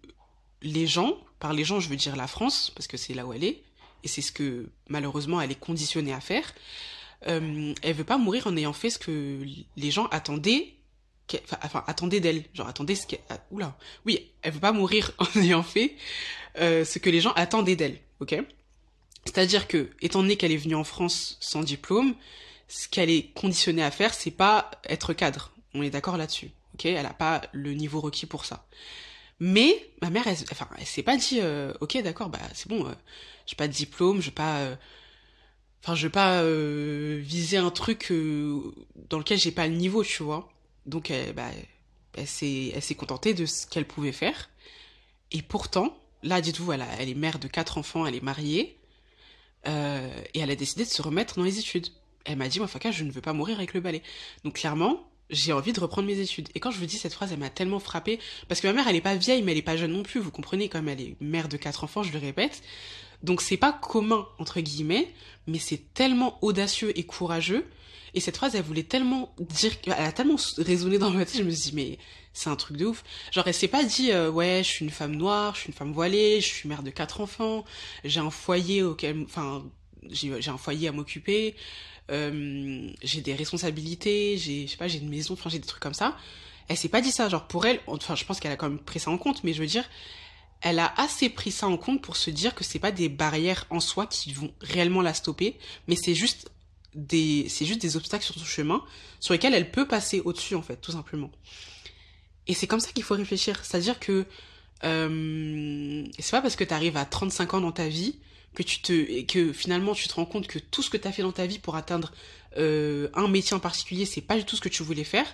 les 0.63 0.87
gens, 0.87 1.19
par 1.41 1.53
les 1.53 1.65
gens 1.65 1.81
je 1.81 1.89
veux 1.89 1.97
dire 1.97 2.17
la 2.17 2.27
France, 2.27 2.71
parce 2.75 2.87
que 2.87 2.97
c'est 2.97 3.13
là 3.13 3.27
où 3.27 3.33
elle 3.33 3.45
est, 3.45 3.63
et 4.05 4.09
c'est 4.09 4.23
ce 4.23 4.33
que 4.33 4.71
malheureusement 4.89 5.41
elle 5.41 5.51
est 5.51 5.59
conditionnée 5.59 6.13
à 6.13 6.21
faire, 6.21 6.55
euh, 7.27 7.75
elle 7.83 7.95
veut 7.95 8.05
pas 8.05 8.19
mourir 8.19 8.47
en 8.47 8.57
ayant 8.57 8.73
fait 8.73 8.91
ce 8.91 8.99
que 8.99 9.41
les 9.77 9.91
gens 9.91 10.07
attendaient, 10.07 10.75
enfin, 11.63 11.85
attendaient 11.87 12.21
d'elle, 12.21 12.45
genre 12.53 12.69
attendaient 12.69 12.95
ce 12.95 13.07
qu'elle... 13.07 13.21
Ah, 13.31 13.39
oula, 13.51 13.77
oui, 14.05 14.31
elle 14.43 14.53
veut 14.53 14.61
pas 14.61 14.73
mourir 14.73 15.13
en 15.19 15.41
ayant 15.41 15.63
fait 15.63 15.97
euh, 16.59 16.85
ce 16.85 16.99
que 16.99 17.11
les 17.11 17.21
gens 17.21 17.33
attendaient 17.33 17.77
d'elle, 17.77 17.99
ok? 18.21 18.37
C'est-à-dire 19.25 19.69
que, 19.69 19.91
étant 20.03 20.21
donné 20.21 20.37
qu'elle 20.37 20.53
est 20.53 20.59
venue 20.59 20.75
en 20.75 20.85
France 20.85 21.39
sans 21.41 21.63
diplôme, 21.63 22.15
ce 22.69 22.89
qu'elle 22.89 23.11
est 23.11 23.33
conditionnée 23.35 23.83
à 23.83 23.91
faire, 23.91 24.13
c'est 24.13 24.31
pas 24.31 24.71
être 24.85 25.15
cadre. 25.15 25.53
On 25.73 25.83
est 25.83 25.91
d'accord 25.91 26.19
là-dessus. 26.19 26.51
Ok, 26.75 26.87
elle 26.87 27.03
n'a 27.03 27.15
pas 27.15 27.43
le 27.53 27.73
niveau 27.73 28.01
requis 28.01 28.27
pour 28.27 28.45
ça. 28.45 28.67
Mais 29.41 29.89
ma 30.03 30.11
mère, 30.11 30.27
elle, 30.27 30.37
enfin, 30.53 30.69
elle 30.79 30.87
s'est 30.87 31.03
pas 31.03 31.17
dit, 31.17 31.39
euh, 31.41 31.73
ok, 31.81 32.01
d'accord, 32.03 32.29
bah 32.29 32.39
c'est 32.53 32.69
bon, 32.69 32.87
j'ai 33.47 33.57
pas 33.57 33.69
de 33.69 33.73
diplôme, 33.73 34.21
je 34.21 34.27
vais 34.27 34.35
pas, 34.35 34.59
euh, 34.59 34.77
enfin, 35.85 35.95
je 35.95 36.07
vais 36.07 36.11
pas 36.11 36.43
viser 37.21 37.59
un 37.59 37.71
truc 37.71 38.11
dans 39.11 39.19
lequel 39.19 39.39
j'ai 39.39 39.53
pas 39.53 39.69
le 39.69 39.75
niveau, 39.75 40.03
tu 40.03 40.23
vois. 40.23 40.49
Donc, 40.87 41.13
bah, 41.37 41.51
elle 42.15 42.27
s'est, 42.27 42.73
elle 42.75 42.83
s'est 42.83 42.95
contentée 42.95 43.35
de 43.35 43.45
ce 43.45 43.67
qu'elle 43.67 43.87
pouvait 43.87 44.13
faire. 44.13 44.49
Et 45.31 45.43
pourtant, 45.43 45.97
là, 46.23 46.41
dites-vous, 46.41 46.73
elle, 46.73 46.85
elle 46.99 47.09
est 47.09 47.15
mère 47.15 47.39
de 47.39 47.49
quatre 47.49 47.77
enfants, 47.79 48.07
elle 48.07 48.15
est 48.15 48.23
mariée, 48.23 48.79
et 49.67 50.39
elle 50.41 50.51
a 50.51 50.57
décidé 50.57 50.85
de 50.85 50.91
se 50.91 51.03
remettre 51.03 51.37
dans 51.37 51.45
les 51.45 51.59
études. 51.59 51.89
Elle 52.25 52.39
m'a 52.39 52.49
dit, 52.49 52.59
moi, 52.59 52.69
Faka, 52.69 52.91
je 52.91 53.05
ne 53.05 53.11
veux 53.11 53.21
pas 53.21 53.35
mourir 53.35 53.59
avec 53.59 53.75
le 53.75 53.81
balai. 53.81 54.03
Donc, 54.45 54.55
clairement, 54.55 55.07
j'ai 55.29 55.53
envie 55.53 55.73
de 55.73 55.81
reprendre 55.81 56.07
mes 56.07 56.19
études. 56.19 56.49
Et 56.55 56.61
quand 56.61 56.71
je 56.71 56.79
vous 56.79 56.87
dis 56.87 56.97
cette 56.97 57.13
phrase, 57.13 57.33
elle 57.33 57.39
m'a 57.39 57.51
tellement 57.51 57.81
frappée. 57.81 58.19
Parce 58.49 58.61
que 58.61 58.67
ma 58.67 58.73
mère, 58.73 58.89
elle 58.89 58.97
est 58.97 59.03
pas 59.03 59.17
vieille, 59.17 59.43
mais 59.43 59.53
elle 59.53 59.59
est 59.59 59.63
pas 59.63 59.77
jeune 59.77 59.93
non 59.93 60.03
plus. 60.03 60.21
Vous 60.21 60.31
comprenez, 60.31 60.69
comme 60.69 60.89
elle 60.89 61.01
est 61.01 61.17
mère 61.21 61.49
de 61.49 61.57
quatre 61.57 61.85
enfants, 61.85 62.03
je 62.03 62.13
le 62.13 62.19
répète. 62.19 62.63
Donc 63.25 63.41
c'est 63.41 63.57
pas 63.57 63.73
commun, 63.73 64.29
entre 64.39 64.61
guillemets, 64.61 65.11
mais 65.47 65.59
c'est 65.59 65.95
tellement 65.95 66.39
audacieux 66.43 66.97
et 66.99 67.05
courageux. 67.05 67.67
Et 68.13 68.21
cette 68.21 68.37
phrase, 68.37 68.55
elle 68.55 68.63
voulait 68.63 68.85
tellement 68.85 69.35
dire, 69.41 69.73
elle 69.87 69.93
a 69.93 70.13
tellement 70.13 70.37
résonné 70.59 70.99
dans 70.99 71.11
ma 71.11 71.25
tête, 71.25 71.39
je 71.39 71.43
me 71.43 71.51
suis 71.51 71.71
dit, 71.71 71.75
mais 71.75 71.99
c'est 72.35 72.51
un 72.51 72.57
truc 72.57 72.77
de 72.77 72.87
ouf. 72.87 73.03
Genre, 73.33 73.45
elle 73.49 73.55
s'est 73.55 73.67
pas 73.67 73.83
dit, 73.83 74.13
euh, 74.13 74.31
ouais, 74.31 74.61
je 74.63 74.69
suis 74.69 74.85
une 74.85 74.91
femme 74.91 75.17
noire, 75.17 75.55
je 75.55 75.61
suis 75.61 75.69
une 75.69 75.75
femme 75.75 75.93
voilée, 75.93 76.41
je 76.41 76.47
suis 76.47 76.69
mère 76.69 76.83
de 76.83 76.91
quatre 76.91 77.23
enfants, 77.23 77.65
j'ai 78.05 78.21
un 78.21 78.31
foyer 78.31 78.83
auquel, 78.83 79.23
enfin, 79.25 79.65
j'ai 80.11 80.49
un 80.49 80.59
foyer 80.59 80.89
à 80.89 80.93
m'occuper, 80.93 81.57
euh, 82.11 82.89
j'ai 83.03 83.23
des 83.23 83.35
responsabilités, 83.35 84.37
j'ai, 84.37 84.67
je 84.67 84.73
sais 84.73 84.77
pas, 84.77 84.87
j'ai 84.87 84.99
une 84.99 85.09
maison, 85.09 85.33
enfin 85.33 85.49
j'ai 85.49 85.59
des 85.59 85.67
trucs 85.67 85.83
comme 85.83 85.95
ça. 85.95 86.17
Elle 86.69 86.77
s'est 86.77 86.89
pas 86.89 87.01
dit 87.01 87.11
ça, 87.11 87.29
genre 87.29 87.47
pour 87.47 87.67
elle, 87.67 87.81
enfin 87.87 88.15
je 88.15 88.25
pense 88.25 88.39
qu'elle 88.39 88.53
a 88.53 88.57
quand 88.57 88.69
même 88.69 88.79
pris 88.79 89.01
ça 89.01 89.11
en 89.11 89.19
compte, 89.19 89.45
mais 89.45 89.55
je 89.55 89.61
veux 89.61 89.67
dire, 89.67 89.85
elle 90.61 90.79
a 90.79 90.93
assez 90.97 91.29
pris 91.29 91.51
ça 91.51 91.67
en 91.67 91.77
compte 91.77 92.03
pour 92.03 92.17
se 92.17 92.31
dire 92.31 92.55
que 92.55 92.65
c'est 92.65 92.79
pas 92.79 92.93
des 92.93 93.09
barrières 93.09 93.67
en 93.71 93.81
soi 93.81 94.07
qui 94.07 94.33
vont 94.33 94.53
réellement 94.61 95.03
la 95.03 95.15
stopper, 95.15 95.59
mais 95.89 95.97
c'est 95.97 96.15
juste 96.15 96.51
des, 96.95 97.47
c'est 97.49 97.67
juste 97.67 97.81
des 97.83 97.97
obstacles 97.97 98.25
sur 98.25 98.35
son 98.35 98.45
chemin 98.45 98.83
sur 99.21 99.33
lesquels 99.33 99.55
elle 99.55 99.71
peut 99.71 99.87
passer 99.87 100.21
au-dessus 100.25 100.55
en 100.55 100.63
fait, 100.63 100.77
tout 100.77 100.93
simplement. 100.93 101.31
Et 102.47 102.55
c'est 102.55 102.67
comme 102.67 102.81
ça 102.81 102.93
qu'il 102.93 103.03
faut 103.03 103.15
réfléchir, 103.15 103.65
c'est-à-dire 103.65 103.99
que 103.99 104.27
euh, 104.85 106.05
c'est 106.19 106.31
pas 106.31 106.43
parce 106.43 106.57
que 106.57 106.65
tu 106.65 106.75
arrives 106.75 106.97
à 106.97 107.05
35 107.05 107.55
ans 107.55 107.61
dans 107.61 107.73
ta 107.73 107.89
vie 107.89 108.19
que 108.55 108.63
tu 108.63 108.81
te 108.81 109.23
que 109.23 109.53
finalement 109.53 109.95
tu 109.95 110.09
te 110.09 110.15
rends 110.15 110.27
compte 110.27 110.47
que 110.47 110.59
tout 110.59 110.83
ce 110.83 110.91
que 110.91 110.97
tu 110.97 111.09
as 111.09 111.13
fait 111.13 111.23
dans 111.23 111.33
ta 111.33 111.47
vie 111.47 111.59
pour 111.59 111.75
atteindre 111.77 112.13
euh, 112.57 113.09
un 113.15 113.29
métier 113.29 113.57
en 113.57 113.61
particulier, 113.61 114.05
c'est 114.05 114.21
pas 114.21 114.37
du 114.37 114.45
tout 114.45 114.57
ce 114.57 114.61
que 114.61 114.69
tu 114.69 114.83
voulais 114.83 115.05
faire, 115.05 115.27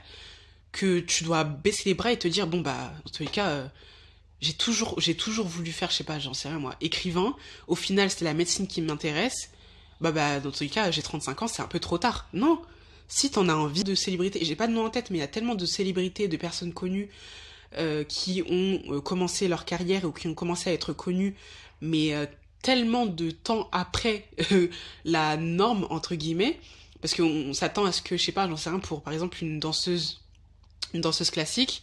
que 0.73 1.00
tu 1.00 1.25
dois 1.25 1.45
baisser 1.45 1.83
les 1.87 1.95
bras 1.95 2.12
et 2.12 2.19
te 2.19 2.29
dire 2.29 2.47
bon 2.47 2.61
bah 2.61 2.93
en 3.05 3.11
tous 3.11 3.23
les 3.23 3.29
cas 3.29 3.49
euh, 3.49 3.67
j'ai 4.40 4.54
toujours 4.54 4.99
j'ai 5.00 5.14
toujours 5.14 5.47
voulu 5.47 5.73
faire 5.73 5.90
je 5.90 5.97
sais 5.97 6.04
pas, 6.04 6.18
j'en 6.18 6.35
sais 6.35 6.49
rien 6.49 6.59
moi, 6.59 6.75
écrivain, 6.80 7.35
au 7.68 7.75
final 7.75 8.11
c'était 8.11 8.25
la 8.25 8.35
médecine 8.35 8.66
qui 8.66 8.80
m'intéresse. 8.82 9.50
Bah 10.00 10.12
bah 10.12 10.40
dans 10.40 10.50
tous 10.50 10.62
les 10.62 10.70
cas, 10.70 10.90
j'ai 10.90 11.02
35 11.02 11.42
ans, 11.42 11.49
c'est 11.49 11.62
un 11.62 11.66
peu 11.66 11.78
trop 11.78 11.99
tard. 11.99 12.26
Non. 12.32 12.61
Si 13.06 13.30
t'en 13.30 13.49
as 13.49 13.54
envie 13.54 13.85
de 13.85 13.94
célébrité, 13.94 14.44
j'ai 14.44 14.56
pas 14.56 14.66
de 14.66 14.73
nom 14.73 14.87
en 14.87 14.90
tête 14.90 15.11
mais 15.11 15.18
il 15.18 15.20
y 15.20 15.25
a 15.25 15.28
tellement 15.28 15.54
de 15.54 15.66
célébrités, 15.66 16.28
de 16.28 16.37
personnes 16.37 16.73
connues 16.73 17.11
euh, 17.76 18.04
qui 18.04 18.42
ont 18.49 18.80
euh, 18.94 19.00
commencé 19.00 19.49
leur 19.49 19.64
carrière 19.64 20.04
ou 20.04 20.12
qui 20.12 20.28
ont 20.28 20.35
commencé 20.35 20.70
à 20.70 20.73
être 20.73 20.92
connues 20.92 21.35
mais 21.80 22.14
euh, 22.14 22.26
tellement 22.62 23.06
de 23.06 23.30
temps 23.30 23.68
après 23.73 24.26
euh, 24.52 24.68
la 25.04 25.37
norme 25.37 25.87
entre 25.90 26.14
guillemets 26.14 26.59
parce 27.00 27.14
qu'on 27.14 27.54
s'attend 27.54 27.85
à 27.85 27.92
ce 27.92 28.02
que 28.02 28.16
je 28.16 28.25
sais 28.25 28.32
pas 28.32 28.49
j'en 28.49 28.56
sais 28.56 28.70
rien 28.70 28.78
pour 28.78 29.02
par 29.02 29.12
exemple 29.12 29.38
une 29.42 29.59
danseuse 29.59 30.20
une 30.92 31.00
danseuse 31.00 31.30
classique 31.30 31.82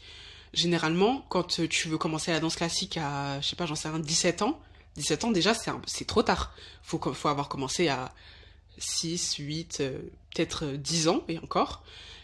généralement 0.54 1.26
quand 1.30 1.62
tu 1.68 1.88
veux 1.90 1.98
commencer 1.98 2.32
la 2.32 2.40
danse 2.40 2.56
classique 2.56 2.98
à 2.98 3.40
je 3.42 3.48
sais 3.48 3.56
pas 3.56 3.66
j'en 3.66 3.76
sais 3.76 3.90
rien 3.90 4.00
17 4.00 4.42
ans 4.42 4.60
17 4.96 5.26
ans 5.26 5.32
déjà 5.32 5.54
c'est 5.86 6.06
trop 6.06 6.24
tard 6.24 6.54
faut 6.84 7.00
faut 7.14 7.28
avoir 7.28 7.50
commencé 7.50 7.88
à 7.88 8.14
6 8.78 9.36
8 9.36 9.78
euh, 9.80 10.00
peut-être 10.34 10.66
10 10.66 11.08
ans 11.10 11.24
et 11.28 11.38
encore 11.40 11.84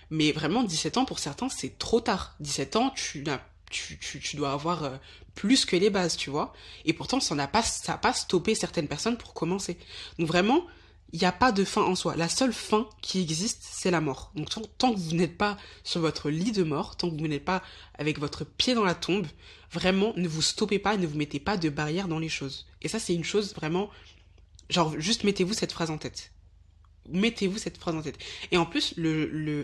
mais 0.09 0.31
vraiment 0.31 0.63
17 0.63 0.97
ans 0.97 1.05
pour 1.05 1.19
certains 1.19 1.49
c'est 1.49 1.77
trop 1.77 2.01
tard 2.01 2.35
17 2.39 2.75
ans 2.75 2.89
tu 2.91 3.23
tu, 3.73 3.97
tu, 4.19 4.37
dois 4.37 4.51
avoir 4.51 4.83
euh, 4.83 4.97
plus 5.35 5.65
que 5.65 5.75
les 5.75 5.89
bases, 5.89 6.15
tu 6.15 6.29
vois. 6.29 6.53
Et 6.85 6.93
pourtant, 6.93 7.19
ça 7.19 7.35
n'a 7.35 7.47
pas, 7.47 7.63
ça 7.63 7.93
n'a 7.93 7.97
pas 7.97 8.13
stoppé 8.13 8.55
certaines 8.55 8.87
personnes 8.87 9.17
pour 9.17 9.33
commencer. 9.33 9.77
Donc 10.19 10.27
vraiment, 10.27 10.65
il 11.13 11.19
n'y 11.19 11.25
a 11.25 11.31
pas 11.31 11.51
de 11.51 11.63
fin 11.63 11.83
en 11.83 11.93
soi. 11.95 12.15
La 12.15 12.27
seule 12.27 12.51
fin 12.51 12.89
qui 13.01 13.21
existe, 13.21 13.61
c'est 13.61 13.91
la 13.91 14.01
mort. 14.01 14.31
Donc 14.35 14.49
tant, 14.79 14.93
que 14.93 14.99
vous 14.99 15.15
n'êtes 15.15 15.37
pas 15.37 15.57
sur 15.83 16.01
votre 16.01 16.31
lit 16.31 16.51
de 16.51 16.63
mort, 16.63 16.97
tant 16.97 17.09
que 17.11 17.15
vous 17.15 17.27
n'êtes 17.27 17.45
pas 17.45 17.61
avec 17.93 18.19
votre 18.19 18.43
pied 18.43 18.73
dans 18.73 18.83
la 18.83 18.95
tombe, 18.95 19.27
vraiment, 19.71 20.13
ne 20.17 20.27
vous 20.27 20.41
stoppez 20.41 20.79
pas, 20.79 20.97
ne 20.97 21.05
vous 21.05 21.15
mettez 21.15 21.39
pas 21.39 21.55
de 21.55 21.69
barrière 21.69 22.07
dans 22.07 22.17
les 22.17 22.29
choses. 22.29 22.65
Et 22.81 22.87
ça, 22.87 22.97
c'est 22.97 23.13
une 23.13 23.23
chose 23.23 23.53
vraiment, 23.53 23.91
genre, 24.71 24.99
juste 24.99 25.23
mettez-vous 25.23 25.53
cette 25.53 25.71
phrase 25.71 25.91
en 25.91 25.99
tête. 25.99 26.31
Mettez-vous 27.09 27.59
cette 27.59 27.77
phrase 27.77 27.93
en 27.93 28.01
tête. 28.01 28.17
Et 28.51 28.57
en 28.57 28.65
plus, 28.65 28.95
le, 28.97 29.27
le, 29.27 29.63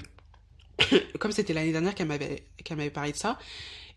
comme 1.19 1.31
c'était 1.31 1.53
l'année 1.53 1.71
dernière 1.71 1.95
qu'elle 1.95 2.07
m'avait, 2.07 2.45
qu'elle 2.63 2.77
m'avait 2.77 2.91
parlé 2.91 3.11
de 3.11 3.17
ça, 3.17 3.39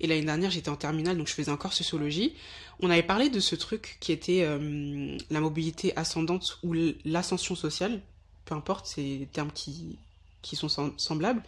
et 0.00 0.06
l'année 0.06 0.24
dernière 0.24 0.50
j'étais 0.50 0.68
en 0.68 0.76
terminale 0.76 1.16
donc 1.16 1.28
je 1.28 1.34
faisais 1.34 1.50
encore 1.50 1.72
sociologie, 1.72 2.34
on 2.80 2.90
avait 2.90 3.02
parlé 3.02 3.28
de 3.28 3.40
ce 3.40 3.54
truc 3.54 3.96
qui 4.00 4.12
était 4.12 4.42
euh, 4.42 5.16
la 5.30 5.40
mobilité 5.40 5.96
ascendante 5.96 6.58
ou 6.62 6.74
l'ascension 7.04 7.54
sociale, 7.54 8.00
peu 8.44 8.54
importe, 8.54 8.86
c'est 8.86 9.02
des 9.02 9.28
termes 9.30 9.52
qui, 9.52 9.98
qui 10.42 10.56
sont 10.56 10.68
semblables. 10.96 11.42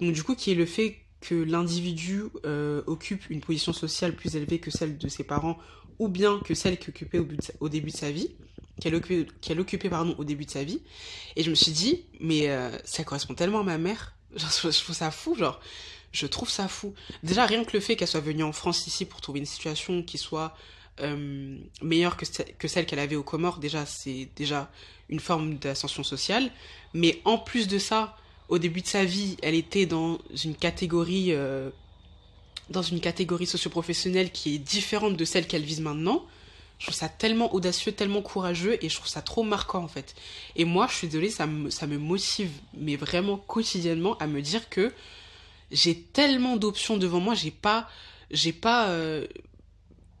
Donc 0.00 0.12
du 0.12 0.22
coup 0.22 0.34
qui 0.34 0.52
est 0.52 0.54
le 0.54 0.66
fait 0.66 0.98
que 1.20 1.34
l'individu 1.34 2.24
euh, 2.46 2.82
occupe 2.86 3.28
une 3.28 3.40
position 3.40 3.72
sociale 3.72 4.14
plus 4.14 4.36
élevée 4.36 4.58
que 4.58 4.70
celle 4.70 4.96
de 4.96 5.08
ses 5.08 5.24
parents 5.24 5.58
ou 5.98 6.08
bien 6.08 6.40
que 6.40 6.54
celle 6.54 6.78
qu'il 6.78 6.90
occupait 6.90 7.18
au, 7.18 7.68
début 7.68 7.90
de 7.90 7.96
sa 7.96 8.10
vie, 8.10 8.30
qu'elle 8.80 8.94
occupait, 8.94 9.30
qu'elle 9.42 9.60
occupait 9.60 9.90
pardon, 9.90 10.14
au 10.16 10.24
début 10.24 10.46
de 10.46 10.50
sa 10.50 10.64
vie. 10.64 10.80
Et 11.36 11.42
je 11.42 11.50
me 11.50 11.54
suis 11.54 11.72
dit, 11.72 12.04
mais 12.20 12.48
euh, 12.48 12.70
ça 12.84 13.04
correspond 13.04 13.34
tellement 13.34 13.60
à 13.60 13.64
ma 13.64 13.76
mère 13.76 14.14
je 14.36 14.80
trouve 14.80 14.94
ça 14.94 15.10
fou, 15.10 15.34
genre, 15.34 15.60
je 16.12 16.26
trouve 16.26 16.50
ça 16.50 16.68
fou. 16.68 16.94
Déjà, 17.22 17.46
rien 17.46 17.64
que 17.64 17.72
le 17.72 17.80
fait 17.80 17.96
qu'elle 17.96 18.08
soit 18.08 18.20
venue 18.20 18.42
en 18.42 18.52
France 18.52 18.86
ici 18.86 19.04
pour 19.04 19.20
trouver 19.20 19.40
une 19.40 19.46
situation 19.46 20.02
qui 20.02 20.18
soit 20.18 20.56
euh, 21.00 21.56
meilleure 21.82 22.16
que, 22.16 22.68
celle 22.68 22.86
qu'elle 22.86 22.98
avait 22.98 23.16
aux 23.16 23.22
Comores, 23.22 23.58
déjà, 23.58 23.86
c'est 23.86 24.28
déjà 24.36 24.70
une 25.08 25.20
forme 25.20 25.56
d'ascension 25.56 26.02
sociale. 26.02 26.50
Mais 26.94 27.20
en 27.24 27.38
plus 27.38 27.68
de 27.68 27.78
ça, 27.78 28.16
au 28.48 28.58
début 28.58 28.80
de 28.80 28.86
sa 28.86 29.04
vie, 29.04 29.36
elle 29.42 29.54
était 29.54 29.86
dans 29.86 30.18
une 30.44 30.56
catégorie, 30.56 31.32
euh, 31.32 31.70
dans 32.70 32.82
une 32.82 33.00
catégorie 33.00 33.46
socioprofessionnelle 33.46 34.32
qui 34.32 34.56
est 34.56 34.58
différente 34.58 35.16
de 35.16 35.24
celle 35.24 35.46
qu'elle 35.46 35.62
vise 35.62 35.80
maintenant. 35.80 36.24
Je 36.78 36.86
trouve 36.86 36.96
ça 36.96 37.10
tellement 37.10 37.54
audacieux, 37.54 37.92
tellement 37.92 38.22
courageux 38.22 38.78
et 38.82 38.88
je 38.88 38.96
trouve 38.96 39.08
ça 39.08 39.20
trop 39.20 39.42
marquant 39.42 39.84
en 39.84 39.88
fait. 39.88 40.14
Et 40.56 40.64
moi, 40.64 40.86
je 40.90 40.96
suis 40.96 41.08
désolée, 41.08 41.28
ça 41.30 41.46
me 41.46 41.98
motive, 41.98 42.50
mais 42.74 42.96
vraiment 42.96 43.36
quotidiennement 43.36 44.16
à 44.16 44.26
me 44.26 44.40
dire 44.40 44.68
que 44.70 44.92
j'ai 45.70 46.00
tellement 46.00 46.56
d'options 46.56 46.96
devant 46.96 47.20
moi, 47.20 47.34
j'ai 47.34 47.50
pas, 47.50 47.88
j'ai 48.30 48.52
pas, 48.52 48.88
euh, 48.90 49.26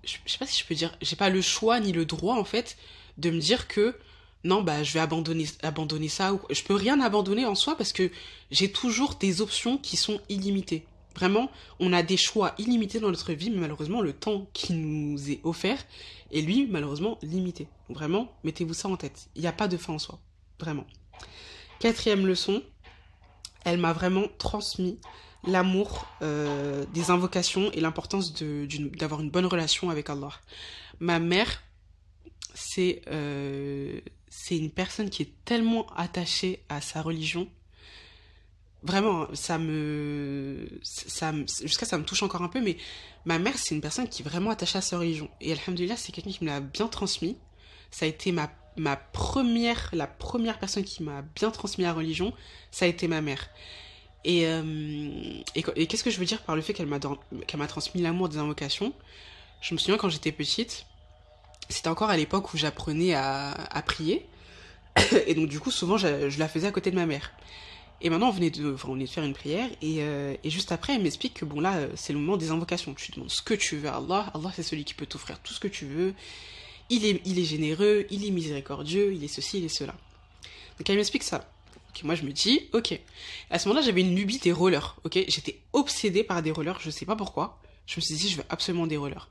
je 0.04 0.16
sais 0.26 0.38
pas 0.38 0.46
si 0.46 0.60
je 0.60 0.66
peux 0.66 0.74
dire, 0.74 0.96
j'ai 1.00 1.16
pas 1.16 1.30
le 1.30 1.40
choix 1.42 1.80
ni 1.80 1.92
le 1.92 2.04
droit 2.04 2.36
en 2.36 2.44
fait 2.44 2.76
de 3.18 3.30
me 3.30 3.40
dire 3.40 3.68
que 3.68 3.96
non 4.42 4.62
bah 4.62 4.82
je 4.82 4.94
vais 4.94 5.00
abandonner 5.00 5.46
abandonner 5.62 6.08
ça 6.08 6.32
ou 6.32 6.40
je 6.50 6.62
peux 6.62 6.74
rien 6.74 7.00
abandonner 7.00 7.44
en 7.44 7.54
soi 7.54 7.76
parce 7.76 7.92
que 7.92 8.10
j'ai 8.50 8.72
toujours 8.72 9.16
des 9.16 9.40
options 9.40 9.76
qui 9.76 9.96
sont 9.96 10.20
illimitées. 10.28 10.86
Vraiment, 11.14 11.50
on 11.80 11.92
a 11.92 12.02
des 12.02 12.16
choix 12.16 12.54
illimités 12.58 13.00
dans 13.00 13.10
notre 13.10 13.32
vie, 13.32 13.50
mais 13.50 13.58
malheureusement, 13.58 14.00
le 14.00 14.12
temps 14.12 14.46
qui 14.52 14.72
nous 14.72 15.30
est 15.30 15.40
offert 15.42 15.84
est, 16.30 16.40
lui, 16.40 16.68
malheureusement, 16.70 17.18
limité. 17.22 17.66
Vraiment, 17.88 18.32
mettez-vous 18.44 18.74
ça 18.74 18.88
en 18.88 18.96
tête. 18.96 19.28
Il 19.34 19.42
n'y 19.42 19.48
a 19.48 19.52
pas 19.52 19.66
de 19.66 19.76
fin 19.76 19.94
en 19.94 19.98
soi. 19.98 20.20
Vraiment. 20.60 20.86
Quatrième 21.80 22.26
leçon, 22.26 22.62
elle 23.64 23.78
m'a 23.78 23.92
vraiment 23.92 24.26
transmis 24.38 24.98
l'amour 25.46 26.06
euh, 26.22 26.84
des 26.92 27.10
invocations 27.10 27.70
et 27.72 27.80
l'importance 27.80 28.34
d'avoir 28.34 29.20
une 29.20 29.30
bonne 29.30 29.46
relation 29.46 29.90
avec 29.90 30.10
Allah. 30.10 30.32
Ma 31.00 31.18
mère, 31.18 31.62
c'est 32.54 33.02
euh, 33.08 34.00
c'est 34.28 34.56
une 34.56 34.70
personne 34.70 35.10
qui 35.10 35.22
est 35.22 35.32
tellement 35.44 35.86
attachée 35.96 36.62
à 36.68 36.80
sa 36.80 37.02
religion. 37.02 37.48
Vraiment 38.82 39.26
ça 39.34 39.58
me 39.58 40.66
jusqu'à 40.82 41.84
ça 41.84 41.98
me 41.98 42.04
touche 42.04 42.22
encore 42.22 42.40
un 42.40 42.48
peu 42.48 42.62
mais 42.62 42.78
ma 43.26 43.38
mère 43.38 43.58
c'est 43.58 43.74
une 43.74 43.82
personne 43.82 44.08
qui 44.08 44.22
est 44.22 44.24
vraiment 44.24 44.50
attachée 44.50 44.78
à 44.78 44.82
sa 44.82 44.98
religion. 44.98 45.30
Et 45.40 45.52
alhamdulillah 45.52 45.96
c'est 45.96 46.12
quelqu'un 46.12 46.30
qui 46.30 46.44
me 46.44 46.50
l'a 46.50 46.60
bien 46.60 46.86
transmis. 46.86 47.36
Ça 47.90 48.06
a 48.06 48.08
été 48.08 48.32
ma 48.32 48.50
ma 48.76 48.96
première 48.96 49.90
la 49.92 50.06
première 50.06 50.58
personne 50.58 50.84
qui 50.84 51.02
m'a 51.02 51.22
bien 51.22 51.50
transmis 51.50 51.84
la 51.84 51.92
religion. 51.92 52.32
Ça 52.70 52.84
a 52.84 52.88
été 52.88 53.08
ma 53.08 53.20
mère 53.20 53.50
et 54.24 54.46
euh, 54.46 55.42
et, 55.54 55.86
qu'est-ce 55.86 56.04
que 56.04 56.10
je 56.10 56.18
veux 56.18 56.26
dire 56.26 56.42
par 56.42 56.56
le 56.56 56.62
fait 56.62 56.72
qu'elle 56.72 56.86
m'a 56.86 57.66
transmis 57.66 58.02
l'amour 58.02 58.28
des 58.28 58.38
invocations? 58.38 58.92
Je 59.60 59.74
me 59.74 59.78
souviens 59.78 59.96
quand 59.96 60.08
j'étais 60.08 60.32
petite 60.32 60.86
c'était 61.68 61.88
encore 61.88 62.10
à 62.10 62.16
l'époque 62.16 62.52
où 62.52 62.56
j'apprenais 62.56 63.14
à, 63.14 63.82
prier 63.86 64.26
et 65.26 65.34
donc 65.34 65.48
du 65.48 65.60
coup 65.60 65.70
souvent 65.70 65.96
je, 65.96 66.38
la 66.38 66.48
faisais 66.48 66.66
à 66.66 66.72
côté 66.72 66.90
de 66.90 66.96
ma 66.96 67.06
mère 67.06 67.32
et 68.02 68.08
maintenant, 68.08 68.28
on 68.28 68.32
venait 68.32 68.50
de, 68.50 68.76
faire 69.06 69.24
une 69.24 69.34
prière, 69.34 69.68
et, 69.82 69.96
euh, 69.98 70.34
et 70.42 70.48
juste 70.48 70.72
après, 70.72 70.94
elle 70.94 71.02
m'explique 71.02 71.34
que 71.34 71.44
bon, 71.44 71.60
là, 71.60 71.86
c'est 71.96 72.14
le 72.14 72.18
moment 72.18 72.38
des 72.38 72.50
invocations. 72.50 72.94
Tu 72.94 73.12
demandes 73.12 73.30
ce 73.30 73.42
que 73.42 73.52
tu 73.52 73.76
veux 73.76 73.90
à 73.90 73.96
Allah. 73.96 74.30
Allah, 74.32 74.50
c'est 74.56 74.62
celui 74.62 74.84
qui 74.84 74.94
peut 74.94 75.04
t'offrir 75.04 75.38
tout 75.40 75.52
ce 75.52 75.60
que 75.60 75.68
tu 75.68 75.84
veux. 75.84 76.14
Il 76.88 77.04
est, 77.04 77.20
il 77.26 77.38
est 77.38 77.44
généreux, 77.44 78.06
il 78.10 78.26
est 78.26 78.30
miséricordieux, 78.30 79.12
il 79.12 79.22
est 79.22 79.28
ceci, 79.28 79.58
il 79.58 79.66
est 79.66 79.68
cela. 79.68 79.94
Donc, 80.78 80.88
elle 80.88 80.96
m'explique 80.96 81.24
ça. 81.24 81.46
Moi, 82.02 82.14
je 82.14 82.22
me 82.22 82.32
dis, 82.32 82.68
ok. 82.72 82.98
À 83.50 83.58
ce 83.58 83.68
moment-là, 83.68 83.84
j'avais 83.84 84.00
une 84.00 84.14
lubie 84.14 84.38
des 84.38 84.52
rollers, 84.52 84.96
ok. 85.04 85.18
J'étais 85.28 85.60
obsédée 85.72 86.24
par 86.24 86.42
des 86.42 86.50
rollers, 86.50 86.80
je 86.80 86.90
sais 86.90 87.06
pas 87.06 87.16
pourquoi. 87.16 87.60
Je 87.86 87.96
me 87.96 88.00
suis 88.00 88.16
dit, 88.16 88.28
je 88.28 88.36
veux 88.36 88.44
absolument 88.48 88.86
des 88.86 88.96
rollers. 88.96 89.28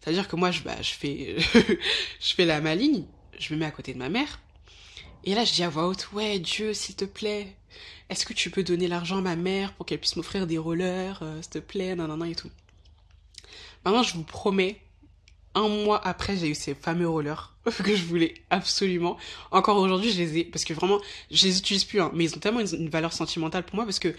C'est-à-dire 0.00 0.28
que 0.28 0.36
moi, 0.36 0.50
je, 0.50 0.62
bah, 0.62 0.80
je 0.82 0.92
fais, 0.92 1.36
je 2.20 2.34
fais 2.34 2.44
la 2.44 2.60
maligne, 2.60 3.04
je 3.38 3.54
me 3.54 3.60
mets 3.60 3.66
à 3.66 3.70
côté 3.70 3.92
de 3.94 3.98
ma 3.98 4.08
mère, 4.08 4.40
et 5.24 5.34
là, 5.34 5.44
je 5.44 5.52
dis 5.52 5.62
à 5.62 5.68
voix 5.68 5.86
haute, 5.86 6.12
ouais, 6.12 6.38
Dieu, 6.40 6.74
s'il 6.74 6.96
te 6.96 7.04
plaît, 7.04 7.54
est-ce 8.08 8.26
que 8.26 8.32
tu 8.32 8.50
peux 8.50 8.64
donner 8.64 8.88
l'argent 8.88 9.18
à 9.18 9.20
ma 9.20 9.36
mère 9.36 9.72
pour 9.74 9.86
qu'elle 9.86 10.00
puisse 10.00 10.16
m'offrir 10.16 10.46
des 10.46 10.58
rollers, 10.58 11.20
euh, 11.22 11.40
s'il 11.40 11.50
te 11.50 11.58
plaît, 11.58 11.94
nanana 11.94 12.28
et 12.28 12.34
tout. 12.34 12.50
Maintenant, 13.84 14.02
je 14.02 14.14
vous 14.14 14.24
promets, 14.24 14.80
un 15.54 15.68
mois 15.68 16.06
après, 16.06 16.36
j'ai 16.36 16.48
eu 16.48 16.54
ces 16.54 16.74
fameux 16.74 17.08
rollers 17.08 17.54
que 17.84 17.94
je 17.94 18.04
voulais 18.04 18.34
absolument. 18.50 19.16
Encore 19.50 19.78
aujourd'hui, 19.78 20.10
je 20.10 20.18
les 20.18 20.38
ai, 20.38 20.44
parce 20.44 20.64
que 20.64 20.74
vraiment, 20.74 21.00
je 21.30 21.46
les 21.46 21.58
utilise 21.58 21.84
plus, 21.84 22.00
hein, 22.00 22.10
mais 22.14 22.24
ils 22.24 22.34
ont 22.34 22.40
tellement 22.40 22.60
une, 22.60 22.88
valeur 22.88 23.12
sentimentale 23.12 23.64
pour 23.64 23.76
moi 23.76 23.84
parce 23.84 23.98
que, 23.98 24.14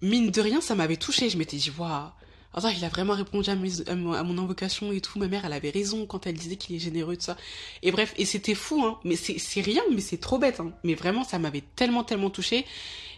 mine 0.00 0.30
de 0.30 0.40
rien, 0.40 0.60
ça 0.60 0.74
m'avait 0.74 0.96
touché. 0.96 1.28
Je 1.28 1.36
m'étais 1.36 1.56
dit, 1.56 1.72
waouh, 1.76 2.10
alors, 2.54 2.70
il 2.70 2.84
a 2.84 2.88
vraiment 2.88 3.14
répondu 3.14 3.48
à, 3.48 3.54
mon 3.94 4.38
invocation 4.38 4.92
et 4.92 5.00
tout. 5.00 5.18
Ma 5.18 5.26
mère, 5.26 5.44
elle 5.44 5.54
avait 5.54 5.70
raison 5.70 6.04
quand 6.04 6.26
elle 6.26 6.34
disait 6.34 6.56
qu'il 6.56 6.76
est 6.76 6.80
généreux, 6.80 7.16
tout 7.16 7.22
ça. 7.22 7.36
Et 7.82 7.90
bref, 7.92 8.12
et 8.18 8.26
c'était 8.26 8.54
fou, 8.54 8.84
hein. 8.84 8.98
Mais 9.04 9.16
c'est 9.16 9.60
rien, 9.62 9.82
mais 9.90 10.02
c'est 10.02 10.18
trop 10.18 10.38
bête, 10.38 10.60
hein. 10.60 10.72
Mais 10.84 10.94
vraiment, 10.94 11.24
ça 11.24 11.38
m'avait 11.38 11.64
tellement, 11.76 12.04
tellement 12.04 12.30
touché. 12.30 12.66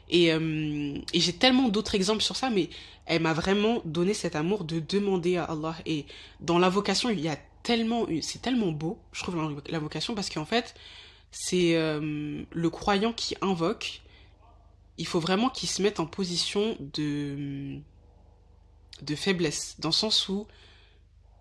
Et, 0.09 0.33
euh, 0.33 0.99
et 1.13 1.21
j'ai 1.21 1.33
tellement 1.33 1.69
d'autres 1.69 1.95
exemples 1.95 2.23
sur 2.23 2.37
ça, 2.37 2.51
mais 2.51 2.69
elle 3.07 3.23
m'a 3.23 3.33
vraiment 3.33 3.81
donné 3.85 4.15
cet 4.15 4.37
amour 4.37 4.65
de 4.65 4.81
demander 4.81 5.37
à 5.37 5.45
Allah. 5.45 5.77
Et 5.87 6.07
dans 6.41 6.59
l'invocation, 6.59 7.11
il 7.11 7.21
y 7.21 7.29
a 7.29 7.39
tellement, 7.63 8.07
c'est 8.21 8.43
tellement 8.43 8.73
beau, 8.73 8.99
je 9.13 9.23
trouve, 9.23 9.37
l'invocation, 9.69 10.15
parce 10.15 10.31
qu'en 10.31 10.45
fait, 10.45 10.75
c'est 11.31 11.77
euh, 11.77 12.43
le 12.51 12.71
croyant 12.71 13.13
qui 13.13 13.35
invoque. 13.41 14.03
Il 14.99 15.07
faut 15.07 15.21
vraiment 15.21 15.49
qu'il 15.49 15.69
se 15.69 15.83
mette 15.83 15.99
en 15.99 16.07
position 16.07 16.77
de 16.81 17.81
de 19.03 19.17
faiblesse, 19.17 19.75
dans 19.81 19.89
le 19.89 19.95
sens 19.95 20.29
où 20.29 20.47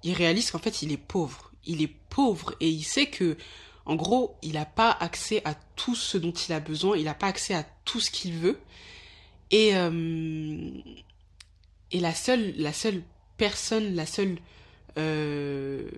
il 0.03 0.13
réalise 0.13 0.51
qu'en 0.51 0.60
fait 0.60 0.82
il 0.82 0.91
est 0.91 0.98
pauvre. 0.98 1.51
Il 1.65 1.82
est 1.82 1.93
pauvre 2.10 2.55
et 2.60 2.70
il 2.70 2.84
sait 2.84 3.05
que, 3.05 3.38
en 3.85 3.95
gros, 3.95 4.37
il 4.41 4.53
n'a 4.53 4.65
pas 4.65 4.91
accès 4.91 5.41
à 5.45 5.55
tout 5.75 5.95
ce 5.95 6.17
dont 6.17 6.31
il 6.31 6.53
a 6.53 6.59
besoin, 6.59 6.95
il 6.95 7.05
n'a 7.05 7.13
pas 7.13 7.27
accès 7.27 7.53
à 7.53 7.63
tout 7.85 7.99
ce 7.99 8.11
qu'il 8.11 8.33
veut. 8.33 8.59
Et, 9.51 9.75
euh, 9.75 10.71
et 11.91 11.99
la 11.99 12.13
seule, 12.13 12.53
la 12.57 12.71
seule 12.71 13.03
personne, 13.37 13.93
la 13.93 14.05
seule, 14.05 14.37
euh, 14.97 15.89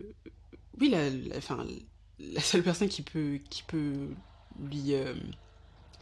oui, 0.79 0.89
la, 0.89 2.41
seule 2.41 2.63
personne 2.63 2.89
qui 2.89 3.03
peut, 3.03 3.39
qui 3.49 3.63
peut 3.63 4.09
lui, 4.59 4.95
euh, 4.95 5.13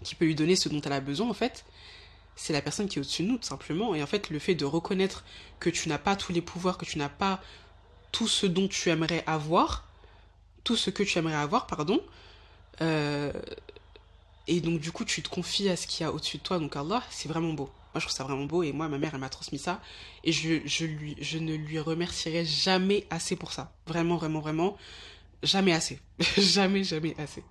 qui 0.03 0.15
peut 0.15 0.25
lui 0.25 0.35
donner 0.35 0.55
ce 0.55 0.69
dont 0.69 0.81
elle 0.81 0.93
a 0.93 1.01
besoin, 1.01 1.29
en 1.29 1.33
fait, 1.33 1.65
c'est 2.35 2.53
la 2.53 2.61
personne 2.61 2.87
qui 2.87 2.97
est 2.97 3.01
au-dessus 3.01 3.23
de 3.23 3.27
nous, 3.27 3.37
tout 3.37 3.47
simplement. 3.47 3.93
Et 3.93 4.01
en 4.01 4.07
fait, 4.07 4.29
le 4.29 4.39
fait 4.39 4.55
de 4.55 4.65
reconnaître 4.65 5.25
que 5.59 5.69
tu 5.69 5.89
n'as 5.89 5.97
pas 5.97 6.15
tous 6.15 6.31
les 6.31 6.41
pouvoirs, 6.41 6.77
que 6.77 6.85
tu 6.85 6.97
n'as 6.97 7.09
pas 7.09 7.41
tout 8.13 8.27
ce 8.27 8.45
dont 8.45 8.69
tu 8.69 8.89
aimerais 8.89 9.23
avoir, 9.27 9.87
tout 10.63 10.75
ce 10.75 10.89
que 10.89 11.03
tu 11.03 11.17
aimerais 11.17 11.35
avoir, 11.35 11.67
pardon, 11.67 12.01
euh, 12.81 13.31
et 14.47 14.61
donc 14.61 14.79
du 14.79 14.91
coup, 14.91 15.05
tu 15.05 15.21
te 15.21 15.29
confies 15.29 15.69
à 15.69 15.75
ce 15.75 15.87
qu'il 15.87 16.03
y 16.03 16.07
a 16.07 16.11
au-dessus 16.11 16.37
de 16.37 16.43
toi, 16.43 16.59
donc 16.59 16.75
Allah, 16.75 17.03
c'est 17.09 17.29
vraiment 17.29 17.53
beau. 17.53 17.69
Moi, 17.93 17.99
je 17.99 18.05
trouve 18.05 18.15
ça 18.15 18.23
vraiment 18.23 18.45
beau, 18.45 18.63
et 18.63 18.71
moi, 18.71 18.87
ma 18.87 18.97
mère, 18.97 19.11
elle 19.13 19.19
m'a 19.19 19.29
transmis 19.29 19.59
ça, 19.59 19.79
et 20.23 20.31
je, 20.31 20.61
je, 20.65 20.85
lui, 20.85 21.15
je 21.21 21.37
ne 21.37 21.53
lui 21.53 21.79
remercierai 21.79 22.43
jamais 22.43 23.05
assez 23.09 23.35
pour 23.35 23.53
ça. 23.53 23.71
Vraiment, 23.87 24.17
vraiment, 24.17 24.39
vraiment, 24.39 24.77
jamais 25.43 25.73
assez. 25.73 25.99
jamais, 26.37 26.83
jamais 26.83 27.15
assez. 27.19 27.43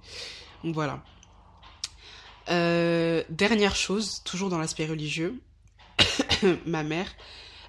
Donc 0.64 0.74
voilà. 0.74 1.02
Euh, 2.50 3.22
dernière 3.28 3.76
chose, 3.76 4.22
toujours 4.24 4.50
dans 4.50 4.58
l'aspect 4.58 4.86
religieux, 4.86 5.40
ma 6.66 6.82
mère, 6.82 7.14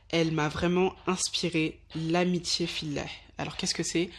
elle 0.10 0.32
m'a 0.32 0.50
vraiment 0.50 0.96
inspiré 1.06 1.80
l'amitié 1.96 2.68
fillah. 2.68 3.06
Alors 3.38 3.56
qu'est-ce 3.58 3.74
que 3.76 3.84
c'est? 3.84 4.10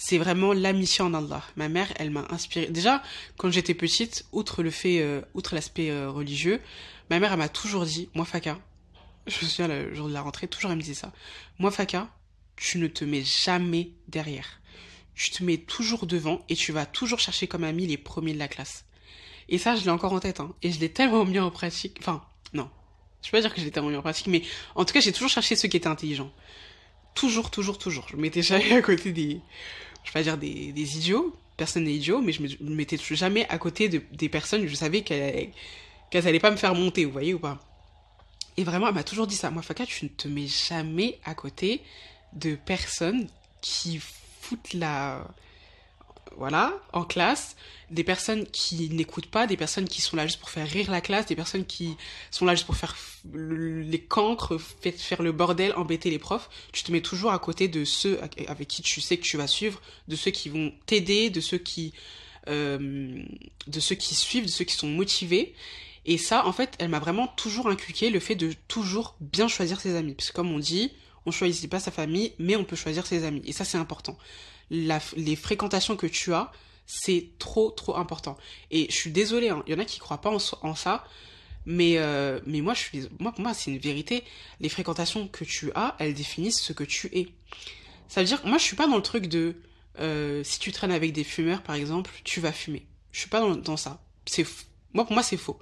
C'est 0.00 0.16
vraiment 0.16 0.52
l'amitié 0.52 1.02
en 1.02 1.12
Allah. 1.12 1.42
Ma 1.56 1.68
mère, 1.68 1.92
elle 1.96 2.10
m'a 2.10 2.24
inspiré. 2.30 2.66
Déjà, 2.66 3.02
quand 3.36 3.50
j'étais 3.50 3.74
petite, 3.74 4.26
outre 4.30 4.62
le 4.62 4.70
fait, 4.70 5.00
euh, 5.02 5.22
outre 5.34 5.56
l'aspect 5.56 5.90
euh, 5.90 6.08
religieux, 6.08 6.60
ma 7.10 7.18
mère, 7.18 7.32
elle 7.32 7.38
m'a 7.38 7.48
toujours 7.48 7.84
dit, 7.84 8.08
moi 8.14 8.24
Faka, 8.24 8.60
je 9.26 9.44
me 9.44 9.50
souviens 9.50 9.66
le 9.66 9.92
jour 9.96 10.06
de 10.06 10.12
la 10.12 10.22
rentrée, 10.22 10.46
toujours 10.46 10.70
elle 10.70 10.76
me 10.76 10.82
disait 10.82 10.94
ça. 10.94 11.12
Moi 11.58 11.72
Faka, 11.72 12.08
tu 12.54 12.78
ne 12.78 12.86
te 12.86 13.04
mets 13.04 13.24
jamais 13.24 13.90
derrière. 14.06 14.60
Tu 15.16 15.32
te 15.32 15.42
mets 15.42 15.58
toujours 15.58 16.06
devant 16.06 16.44
et 16.48 16.54
tu 16.54 16.70
vas 16.70 16.86
toujours 16.86 17.18
chercher 17.18 17.48
comme 17.48 17.64
ami 17.64 17.88
les 17.88 17.98
premiers 17.98 18.34
de 18.34 18.38
la 18.38 18.48
classe. 18.48 18.84
Et 19.48 19.58
ça, 19.58 19.74
je 19.74 19.82
l'ai 19.82 19.90
encore 19.90 20.12
en 20.12 20.20
tête, 20.20 20.38
hein. 20.38 20.54
Et 20.62 20.70
je 20.70 20.78
l'ai 20.78 20.92
tellement 20.92 21.24
mis 21.24 21.40
en 21.40 21.50
pratique. 21.50 21.96
Enfin, 21.98 22.22
non. 22.52 22.70
Je 23.22 23.32
peux 23.32 23.38
pas 23.38 23.40
dire 23.40 23.52
que 23.52 23.60
je 23.60 23.66
l'ai 23.66 23.72
tellement 23.72 23.90
mis 23.90 23.96
en 23.96 24.02
pratique, 24.02 24.28
mais 24.28 24.42
en 24.76 24.84
tout 24.84 24.94
cas, 24.94 25.00
j'ai 25.00 25.12
toujours 25.12 25.30
cherché 25.30 25.56
ceux 25.56 25.66
qui 25.66 25.76
étaient 25.76 25.88
intelligents. 25.88 26.30
Toujours, 27.16 27.50
toujours, 27.50 27.78
toujours. 27.78 28.06
Je 28.08 28.16
m'étais 28.16 28.42
jamais 28.42 28.72
à 28.76 28.80
côté 28.80 29.10
des, 29.10 29.40
je 30.04 30.10
vais 30.10 30.20
pas 30.20 30.22
dire 30.22 30.38
des, 30.38 30.72
des 30.72 30.96
idiots. 30.96 31.34
Personne 31.56 31.84
n'est 31.84 31.94
idiot, 31.94 32.20
mais 32.20 32.32
je 32.32 32.42
me 32.42 32.74
mettais 32.74 32.96
jamais 32.96 33.46
à 33.48 33.58
côté 33.58 33.88
de, 33.88 34.00
des 34.12 34.28
personnes 34.28 34.66
je 34.66 34.74
savais 34.74 35.02
qu'elles, 35.02 35.50
qu'elles 36.10 36.28
allaient 36.28 36.38
pas 36.38 36.52
me 36.52 36.56
faire 36.56 36.74
monter, 36.74 37.04
vous 37.04 37.12
voyez 37.12 37.34
ou 37.34 37.38
pas. 37.38 37.58
Et 38.56 38.64
vraiment, 38.64 38.88
elle 38.88 38.94
m'a 38.94 39.04
toujours 39.04 39.26
dit 39.26 39.36
ça. 39.36 39.50
Moi, 39.50 39.62
Faka, 39.62 39.86
tu 39.86 40.04
ne 40.04 40.10
te 40.10 40.28
mets 40.28 40.46
jamais 40.46 41.18
à 41.24 41.34
côté 41.34 41.80
de 42.32 42.56
personnes 42.56 43.28
qui 43.60 44.00
foutent 44.40 44.72
la, 44.74 45.26
voilà, 46.38 46.72
en 46.92 47.04
classe, 47.04 47.56
des 47.90 48.04
personnes 48.04 48.46
qui 48.46 48.90
n'écoutent 48.90 49.26
pas, 49.26 49.48
des 49.48 49.56
personnes 49.56 49.88
qui 49.88 50.00
sont 50.00 50.14
là 50.14 50.24
juste 50.24 50.38
pour 50.38 50.50
faire 50.50 50.68
rire 50.68 50.88
la 50.88 51.00
classe, 51.00 51.26
des 51.26 51.34
personnes 51.34 51.66
qui 51.66 51.96
sont 52.30 52.44
là 52.44 52.54
juste 52.54 52.66
pour 52.66 52.76
faire 52.76 52.96
les 53.34 54.00
cancres, 54.00 54.56
faire 54.58 55.22
le 55.22 55.32
bordel, 55.32 55.74
embêter 55.74 56.10
les 56.10 56.20
profs. 56.20 56.48
Tu 56.72 56.84
te 56.84 56.92
mets 56.92 57.00
toujours 57.00 57.32
à 57.32 57.38
côté 57.40 57.66
de 57.66 57.84
ceux 57.84 58.20
avec 58.46 58.68
qui 58.68 58.82
tu 58.82 59.00
sais 59.00 59.16
que 59.16 59.24
tu 59.24 59.36
vas 59.36 59.48
suivre, 59.48 59.82
de 60.06 60.14
ceux 60.14 60.30
qui 60.30 60.48
vont 60.48 60.72
t'aider, 60.86 61.28
de 61.28 61.40
ceux 61.40 61.58
qui, 61.58 61.92
euh, 62.46 63.20
de 63.66 63.80
ceux 63.80 63.96
qui 63.96 64.14
suivent, 64.14 64.46
de 64.46 64.50
ceux 64.50 64.64
qui 64.64 64.76
sont 64.76 64.88
motivés. 64.88 65.54
Et 66.06 66.18
ça, 66.18 66.46
en 66.46 66.52
fait, 66.52 66.76
elle 66.78 66.88
m'a 66.88 67.00
vraiment 67.00 67.26
toujours 67.26 67.68
inculqué 67.68 68.10
le 68.10 68.20
fait 68.20 68.36
de 68.36 68.54
toujours 68.68 69.16
bien 69.20 69.48
choisir 69.48 69.80
ses 69.80 69.96
amis. 69.96 70.14
Parce 70.14 70.30
que 70.30 70.36
comme 70.36 70.52
on 70.52 70.60
dit, 70.60 70.92
on 71.28 71.30
choisit 71.30 71.70
pas 71.70 71.80
sa 71.80 71.90
famille, 71.90 72.32
mais 72.38 72.56
on 72.56 72.64
peut 72.64 72.76
choisir 72.76 73.06
ses 73.06 73.24
amis. 73.24 73.42
Et 73.44 73.52
ça, 73.52 73.64
c'est 73.64 73.78
important 73.78 74.18
les 74.70 75.36
fréquentations 75.36 75.96
que 75.96 76.06
tu 76.06 76.34
as, 76.34 76.52
c'est 76.86 77.30
trop 77.38 77.70
trop 77.70 77.96
important. 77.96 78.36
Et 78.70 78.86
je 78.90 78.94
suis 78.94 79.10
désolée, 79.10 79.48
hein, 79.48 79.62
il 79.66 79.72
y 79.72 79.76
en 79.76 79.78
a 79.78 79.84
qui 79.84 79.98
croient 79.98 80.20
pas 80.20 80.30
en, 80.30 80.74
ça, 80.74 81.04
mais 81.66 81.98
euh, 81.98 82.40
mais 82.46 82.60
moi 82.60 82.74
je 82.74 82.80
suis 82.80 83.08
moi 83.18 83.32
pour 83.32 83.42
moi 83.42 83.54
c'est 83.54 83.70
une 83.70 83.78
vérité. 83.78 84.24
Les 84.60 84.68
fréquentations 84.68 85.28
que 85.28 85.44
tu 85.44 85.70
as, 85.74 85.96
elles 85.98 86.14
définissent 86.14 86.60
ce 86.60 86.72
que 86.72 86.84
tu 86.84 87.08
es. 87.12 87.28
Ça 88.08 88.20
veut 88.20 88.26
dire 88.26 88.40
moi 88.44 88.58
je 88.58 88.64
suis 88.64 88.76
pas 88.76 88.86
dans 88.86 88.96
le 88.96 89.02
truc 89.02 89.26
de 89.26 89.56
euh, 90.00 90.42
si 90.44 90.58
tu 90.58 90.72
traînes 90.72 90.92
avec 90.92 91.12
des 91.12 91.24
fumeurs 91.24 91.62
par 91.62 91.74
exemple, 91.74 92.10
tu 92.24 92.40
vas 92.40 92.52
fumer. 92.52 92.86
Je 93.12 93.20
suis 93.20 93.28
pas 93.28 93.40
dans 93.40 93.76
ça. 93.76 94.02
C'est 94.26 94.46
moi 94.94 95.04
pour 95.04 95.12
moi 95.12 95.22
c'est 95.22 95.36
faux. 95.36 95.58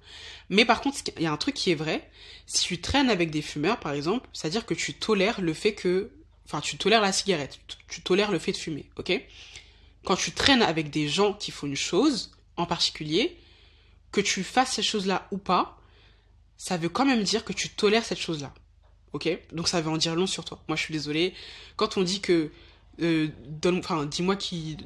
Mais 0.49 0.64
par 0.64 0.80
contre 0.80 0.99
il 1.16 1.23
y 1.23 1.26
a 1.26 1.33
un 1.33 1.37
truc 1.37 1.54
qui 1.54 1.71
est 1.71 1.75
vrai. 1.75 2.09
Si 2.47 2.66
tu 2.66 2.80
traînes 2.80 3.11
avec 3.11 3.30
des 3.30 3.42
fumeurs 3.42 3.80
par 3.80 3.92
exemple, 3.92 4.28
c'est 4.33 4.47
à 4.47 4.50
dire 4.50 4.66
que 4.66 4.75
tu 4.75 4.95
tolères 4.95 5.40
le 5.40 5.54
fait 5.54 5.75
que 5.75 6.11
Enfin, 6.47 6.61
tu 6.61 6.78
tolères 6.78 7.00
la 7.00 7.12
cigarette, 7.12 7.59
tu 7.88 8.02
tolères 8.02 8.30
le 8.30 8.38
fait 8.38 8.52
de 8.52 8.56
fumer, 8.56 8.88
ok? 8.97 9.21
Quand 10.04 10.14
tu 10.14 10.30
traînes 10.30 10.62
avec 10.62 10.90
des 10.90 11.09
gens 11.09 11.33
qui 11.33 11.50
font 11.50 11.66
une 11.66 11.75
chose, 11.75 12.30
en 12.56 12.66
particulier, 12.66 13.37
que 14.12 14.21
tu 14.21 14.45
fasses 14.45 14.75
cette 14.75 14.85
chose-là 14.85 15.26
ou 15.33 15.38
pas, 15.38 15.76
ça 16.56 16.76
veut 16.76 16.88
quand 16.88 17.04
même 17.04 17.25
dire 17.25 17.45
que 17.45 17.52
tu 17.52 17.71
tolères 17.71 18.04
cette 18.04 18.21
chose-là, 18.21 18.54
ok? 19.12 19.28
Donc 19.52 19.66
ça 19.66 19.80
veut 19.80 19.90
en 19.90 19.97
dire 19.97 20.14
long 20.14 20.28
sur 20.28 20.45
toi. 20.45 20.62
Moi, 20.68 20.76
je 20.76 20.83
suis 20.83 20.92
désolée. 20.92 21.35
Quand 21.75 21.97
on 21.97 22.02
dit 22.02 22.21
que, 22.21 22.52
euh, 23.02 23.28
enfin, 23.66 24.06
dis-moi 24.06 24.37
qui, 24.37 24.76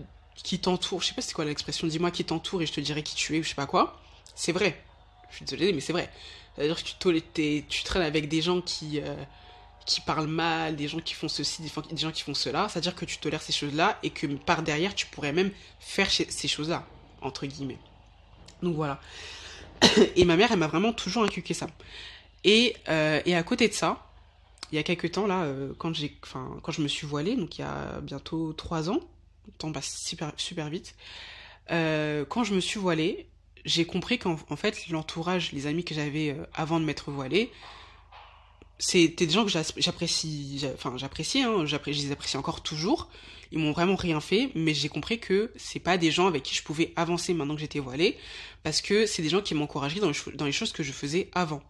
qui 0.42 0.58
t'entoure, 0.60 1.02
je 1.02 1.08
sais 1.08 1.14
pas 1.14 1.20
c'est 1.20 1.34
quoi 1.34 1.44
l'expression, 1.44 1.86
dis-moi 1.86 2.10
qui 2.10 2.24
t'entoure 2.24 2.62
et 2.62 2.66
je 2.66 2.72
te 2.72 2.80
dirai 2.80 3.02
qui 3.02 3.14
tu 3.14 3.36
es 3.36 3.40
ou 3.40 3.42
je 3.42 3.50
sais 3.50 3.54
pas 3.54 3.66
quoi, 3.66 4.00
c'est 4.40 4.52
vrai. 4.52 4.82
Je 5.28 5.36
suis 5.36 5.44
désolée, 5.44 5.72
mais 5.74 5.80
c'est 5.80 5.92
vrai. 5.92 6.10
C'est-à-dire 6.56 6.82
que 6.82 6.88
tu, 6.88 7.62
tu 7.68 7.84
traînes 7.84 8.02
avec 8.02 8.28
des 8.28 8.40
gens 8.40 8.60
qui... 8.60 9.00
Euh, 9.00 9.14
qui 9.86 10.00
parlent 10.02 10.28
mal, 10.28 10.76
des 10.76 10.86
gens 10.86 11.00
qui 11.00 11.14
font 11.14 11.26
ceci, 11.26 11.62
des 11.62 11.96
gens 11.96 12.12
qui 12.12 12.22
font 12.22 12.34
cela, 12.34 12.68
c'est-à-dire 12.68 12.94
que 12.94 13.04
tu 13.04 13.18
tolères 13.18 13.42
ces 13.42 13.52
choses-là 13.52 13.98
et 14.04 14.10
que 14.10 14.26
par 14.26 14.62
derrière, 14.62 14.94
tu 14.94 15.06
pourrais 15.06 15.32
même 15.32 15.50
faire 15.80 16.08
ces 16.10 16.48
choses-là, 16.48 16.86
entre 17.22 17.46
guillemets. 17.46 17.78
Donc 18.62 18.76
voilà. 18.76 19.00
Et 20.16 20.24
ma 20.24 20.36
mère, 20.36 20.52
elle 20.52 20.58
m'a 20.58 20.68
vraiment 20.68 20.92
toujours 20.92 21.24
inculqué 21.24 21.54
ça. 21.54 21.66
Et, 22.44 22.76
euh, 22.88 23.20
et 23.24 23.34
à 23.34 23.42
côté 23.42 23.66
de 23.66 23.72
ça, 23.72 24.06
il 24.70 24.76
y 24.76 24.78
a 24.78 24.84
quelques 24.84 25.10
temps, 25.10 25.26
là, 25.26 25.42
euh, 25.42 25.72
quand, 25.78 25.92
j'ai, 25.92 26.16
enfin, 26.22 26.60
quand 26.62 26.70
je 26.70 26.82
me 26.82 26.88
suis 26.88 27.06
voilée, 27.06 27.34
donc 27.34 27.58
il 27.58 27.62
y 27.62 27.64
a 27.64 28.00
bientôt 28.00 28.52
trois 28.52 28.90
ans, 28.90 29.00
le 29.46 29.52
temps 29.58 29.72
passe 29.72 29.98
super, 29.98 30.30
super 30.36 30.68
vite, 30.68 30.94
quand 31.68 32.44
je 32.44 32.54
me 32.54 32.60
suis 32.60 32.78
voilée, 32.78 33.26
j'ai 33.64 33.84
compris 33.84 34.18
qu'en 34.18 34.36
fait, 34.56 34.88
l'entourage, 34.88 35.52
les 35.52 35.66
amis 35.66 35.84
que 35.84 35.94
j'avais 35.94 36.36
avant 36.54 36.80
de 36.80 36.84
m'être 36.84 37.10
voilée, 37.10 37.50
c'était 38.80 39.26
des 39.26 39.32
gens 39.32 39.44
que 39.44 39.50
j'apprécie, 39.50 40.66
enfin 40.74 40.94
j'apprécie, 40.96 41.42
hein, 41.42 41.66
je 41.66 41.76
les 41.86 42.12
apprécie 42.12 42.36
encore 42.38 42.62
toujours. 42.62 43.10
Ils 43.52 43.58
m'ont 43.58 43.72
vraiment 43.72 43.96
rien 43.96 44.20
fait, 44.20 44.50
mais 44.54 44.74
j'ai 44.74 44.88
compris 44.88 45.18
que 45.18 45.52
c'est 45.56 45.80
pas 45.80 45.98
des 45.98 46.10
gens 46.10 46.26
avec 46.26 46.44
qui 46.44 46.54
je 46.54 46.62
pouvais 46.62 46.92
avancer 46.96 47.34
maintenant 47.34 47.54
que 47.54 47.60
j'étais 47.60 47.80
voilée, 47.80 48.16
parce 48.62 48.80
que 48.80 49.06
c'est 49.06 49.22
des 49.22 49.28
gens 49.28 49.42
qui 49.42 49.54
m'encourageaient 49.54 50.00
dans, 50.00 50.12
dans 50.34 50.46
les 50.46 50.52
choses 50.52 50.72
que 50.72 50.82
je 50.82 50.92
faisais 50.92 51.28
avant, 51.34 51.62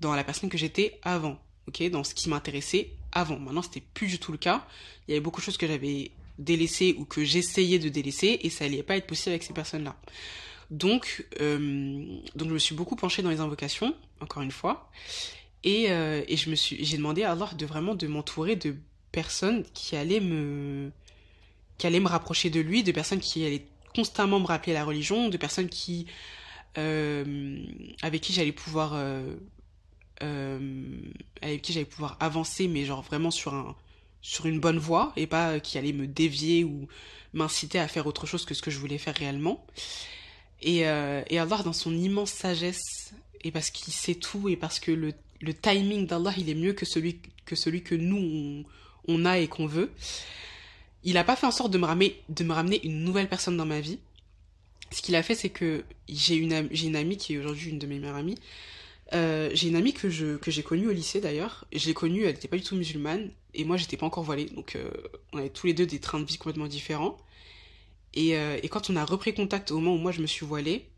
dans 0.00 0.14
la 0.14 0.24
personne 0.24 0.50
que 0.50 0.58
j'étais 0.58 0.98
avant, 1.02 1.38
ok, 1.68 1.88
dans 1.90 2.04
ce 2.04 2.12
qui 2.14 2.28
m'intéressait 2.28 2.90
avant. 3.12 3.38
Maintenant 3.38 3.62
c'était 3.62 3.82
plus 3.94 4.08
du 4.08 4.18
tout 4.18 4.32
le 4.32 4.38
cas. 4.38 4.66
Il 5.06 5.12
y 5.12 5.14
avait 5.14 5.22
beaucoup 5.22 5.40
de 5.40 5.46
choses 5.46 5.56
que 5.56 5.66
j'avais 5.66 6.10
délaissées 6.38 6.94
ou 6.98 7.04
que 7.04 7.24
j'essayais 7.24 7.78
de 7.78 7.88
délaisser, 7.88 8.40
et 8.42 8.50
ça 8.50 8.64
allait 8.64 8.82
pas 8.82 8.96
être 8.96 9.06
possible 9.06 9.30
avec 9.30 9.44
ces 9.44 9.54
personnes-là. 9.54 9.96
Donc, 10.70 11.26
euh, 11.40 12.20
donc 12.34 12.48
je 12.48 12.54
me 12.54 12.58
suis 12.58 12.74
beaucoup 12.74 12.96
penchée 12.96 13.22
dans 13.22 13.30
les 13.30 13.40
invocations, 13.40 13.94
encore 14.20 14.42
une 14.42 14.50
fois. 14.50 14.90
Et, 15.64 15.90
euh, 15.90 16.22
j'ai 16.28 16.96
demandé 16.96 17.22
à 17.22 17.32
Allah 17.32 17.50
de 17.56 17.66
vraiment 17.66 17.94
de 17.94 18.06
m'entourer 18.06 18.56
de 18.56 18.76
personnes 19.12 19.64
qui 19.74 19.96
allaient 19.96 20.20
me, 20.20 20.90
qui 21.78 21.86
allaient 21.86 22.00
me 22.00 22.08
rapprocher 22.08 22.50
de 22.50 22.60
lui, 22.60 22.82
de 22.82 22.92
personnes 22.92 23.20
qui 23.20 23.44
allaient 23.44 23.66
constamment 23.94 24.40
me 24.40 24.46
rappeler 24.46 24.74
la 24.74 24.84
religion, 24.84 25.28
de 25.28 25.36
personnes 25.36 25.68
qui, 25.68 26.06
euh, 26.76 27.64
avec 28.02 28.20
qui 28.20 28.32
j'allais 28.32 28.52
pouvoir, 28.52 28.94
avancer, 32.20 32.68
mais 32.68 32.84
genre 32.84 33.02
vraiment 33.02 33.30
sur 33.30 33.74
sur 34.20 34.46
une 34.46 34.58
bonne 34.58 34.78
voie 34.78 35.12
et 35.16 35.28
pas 35.28 35.60
qui 35.60 35.78
allaient 35.78 35.92
me 35.92 36.06
dévier 36.06 36.64
ou 36.64 36.88
m'inciter 37.32 37.78
à 37.78 37.86
faire 37.86 38.06
autre 38.06 38.26
chose 38.26 38.44
que 38.44 38.52
ce 38.52 38.62
que 38.62 38.70
je 38.70 38.78
voulais 38.78 38.98
faire 38.98 39.14
réellement. 39.14 39.64
Et, 40.62 40.86
euh, 40.86 41.22
Allah, 41.30 41.62
dans 41.64 41.72
son 41.72 41.96
immense 41.96 42.30
sagesse, 42.30 43.12
et 43.42 43.50
parce 43.50 43.70
qu'il 43.70 43.92
sait 43.92 44.16
tout, 44.16 44.48
et 44.48 44.56
parce 44.56 44.80
que 44.80 44.90
le 44.90 45.12
le 45.40 45.54
timing 45.54 46.06
d'Allah, 46.06 46.34
il 46.36 46.50
est 46.50 46.54
mieux 46.54 46.72
que 46.72 46.84
celui 46.84 47.20
que, 47.46 47.56
celui 47.56 47.82
que 47.82 47.94
nous, 47.94 48.64
on, 49.06 49.24
a 49.24 49.38
et 49.38 49.48
qu'on 49.48 49.66
veut. 49.66 49.90
Il 51.04 51.14
n'a 51.14 51.24
pas 51.24 51.36
fait 51.36 51.46
en 51.46 51.50
sorte 51.50 51.70
de 51.70 51.78
me, 51.78 51.86
ramener, 51.86 52.20
de 52.28 52.44
me 52.44 52.52
ramener 52.52 52.84
une 52.84 53.04
nouvelle 53.04 53.28
personne 53.28 53.56
dans 53.56 53.66
ma 53.66 53.80
vie. 53.80 53.98
Ce 54.90 55.02
qu'il 55.02 55.14
a 55.16 55.22
fait, 55.22 55.34
c'est 55.34 55.48
que 55.48 55.84
j'ai 56.08 56.34
une, 56.34 56.68
j'ai 56.70 56.86
une 56.88 56.96
amie 56.96 57.16
qui 57.16 57.34
est 57.34 57.38
aujourd'hui 57.38 57.70
une 57.70 57.78
de 57.78 57.86
mes 57.86 57.98
meilleures 57.98 58.16
amies. 58.16 58.38
Euh, 59.14 59.50
j'ai 59.54 59.68
une 59.68 59.76
amie 59.76 59.94
que 59.94 60.10
je 60.10 60.36
que 60.36 60.50
j'ai 60.50 60.62
connue 60.62 60.88
au 60.88 60.92
lycée 60.92 61.20
d'ailleurs. 61.20 61.64
Je 61.72 61.86
l'ai 61.86 61.94
connue, 61.94 62.24
elle 62.24 62.34
n'était 62.34 62.48
pas 62.48 62.58
du 62.58 62.62
tout 62.62 62.76
musulmane 62.76 63.30
et 63.54 63.64
moi 63.64 63.78
j'étais 63.78 63.96
pas 63.96 64.04
encore 64.04 64.22
voilée, 64.22 64.46
donc 64.46 64.76
euh, 64.76 64.90
on 65.32 65.38
avait 65.38 65.48
tous 65.48 65.66
les 65.66 65.72
deux 65.72 65.86
des 65.86 65.98
trains 65.98 66.20
de 66.20 66.26
vie 66.26 66.36
complètement 66.36 66.66
différents. 66.66 67.16
Et, 68.14 68.36
euh, 68.36 68.58
et 68.62 68.68
quand 68.68 68.90
on 68.90 68.96
a 68.96 69.04
repris 69.04 69.34
contact 69.34 69.70
au 69.70 69.78
moment 69.78 69.94
où 69.94 69.98
moi 69.98 70.12
je 70.12 70.20
me 70.20 70.26
suis 70.26 70.46
voilée, 70.46 70.88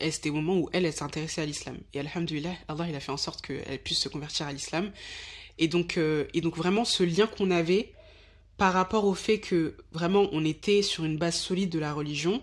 c'était 0.00 0.30
au 0.30 0.34
moment 0.34 0.56
où 0.58 0.68
elle, 0.72 0.86
elle 0.86 0.92
s'intéressait 0.92 1.42
à 1.42 1.46
l'islam. 1.46 1.78
Et 1.92 2.00
alhamdulillah, 2.00 2.54
Allah, 2.68 2.86
il 2.88 2.94
a 2.94 3.00
fait 3.00 3.12
en 3.12 3.16
sorte 3.16 3.42
qu'elle 3.42 3.78
puisse 3.78 4.00
se 4.00 4.08
convertir 4.08 4.46
à 4.46 4.52
l'islam. 4.52 4.90
Et 5.58 5.68
donc, 5.68 5.96
euh, 5.96 6.24
et 6.34 6.40
donc 6.40 6.56
vraiment, 6.56 6.84
ce 6.84 7.02
lien 7.02 7.26
qu'on 7.26 7.50
avait 7.50 7.92
par 8.56 8.72
rapport 8.72 9.04
au 9.04 9.14
fait 9.14 9.38
que 9.38 9.76
vraiment 9.92 10.28
on 10.32 10.44
était 10.44 10.82
sur 10.82 11.04
une 11.04 11.16
base 11.16 11.36
solide 11.36 11.70
de 11.70 11.78
la 11.78 11.92
religion 11.92 12.40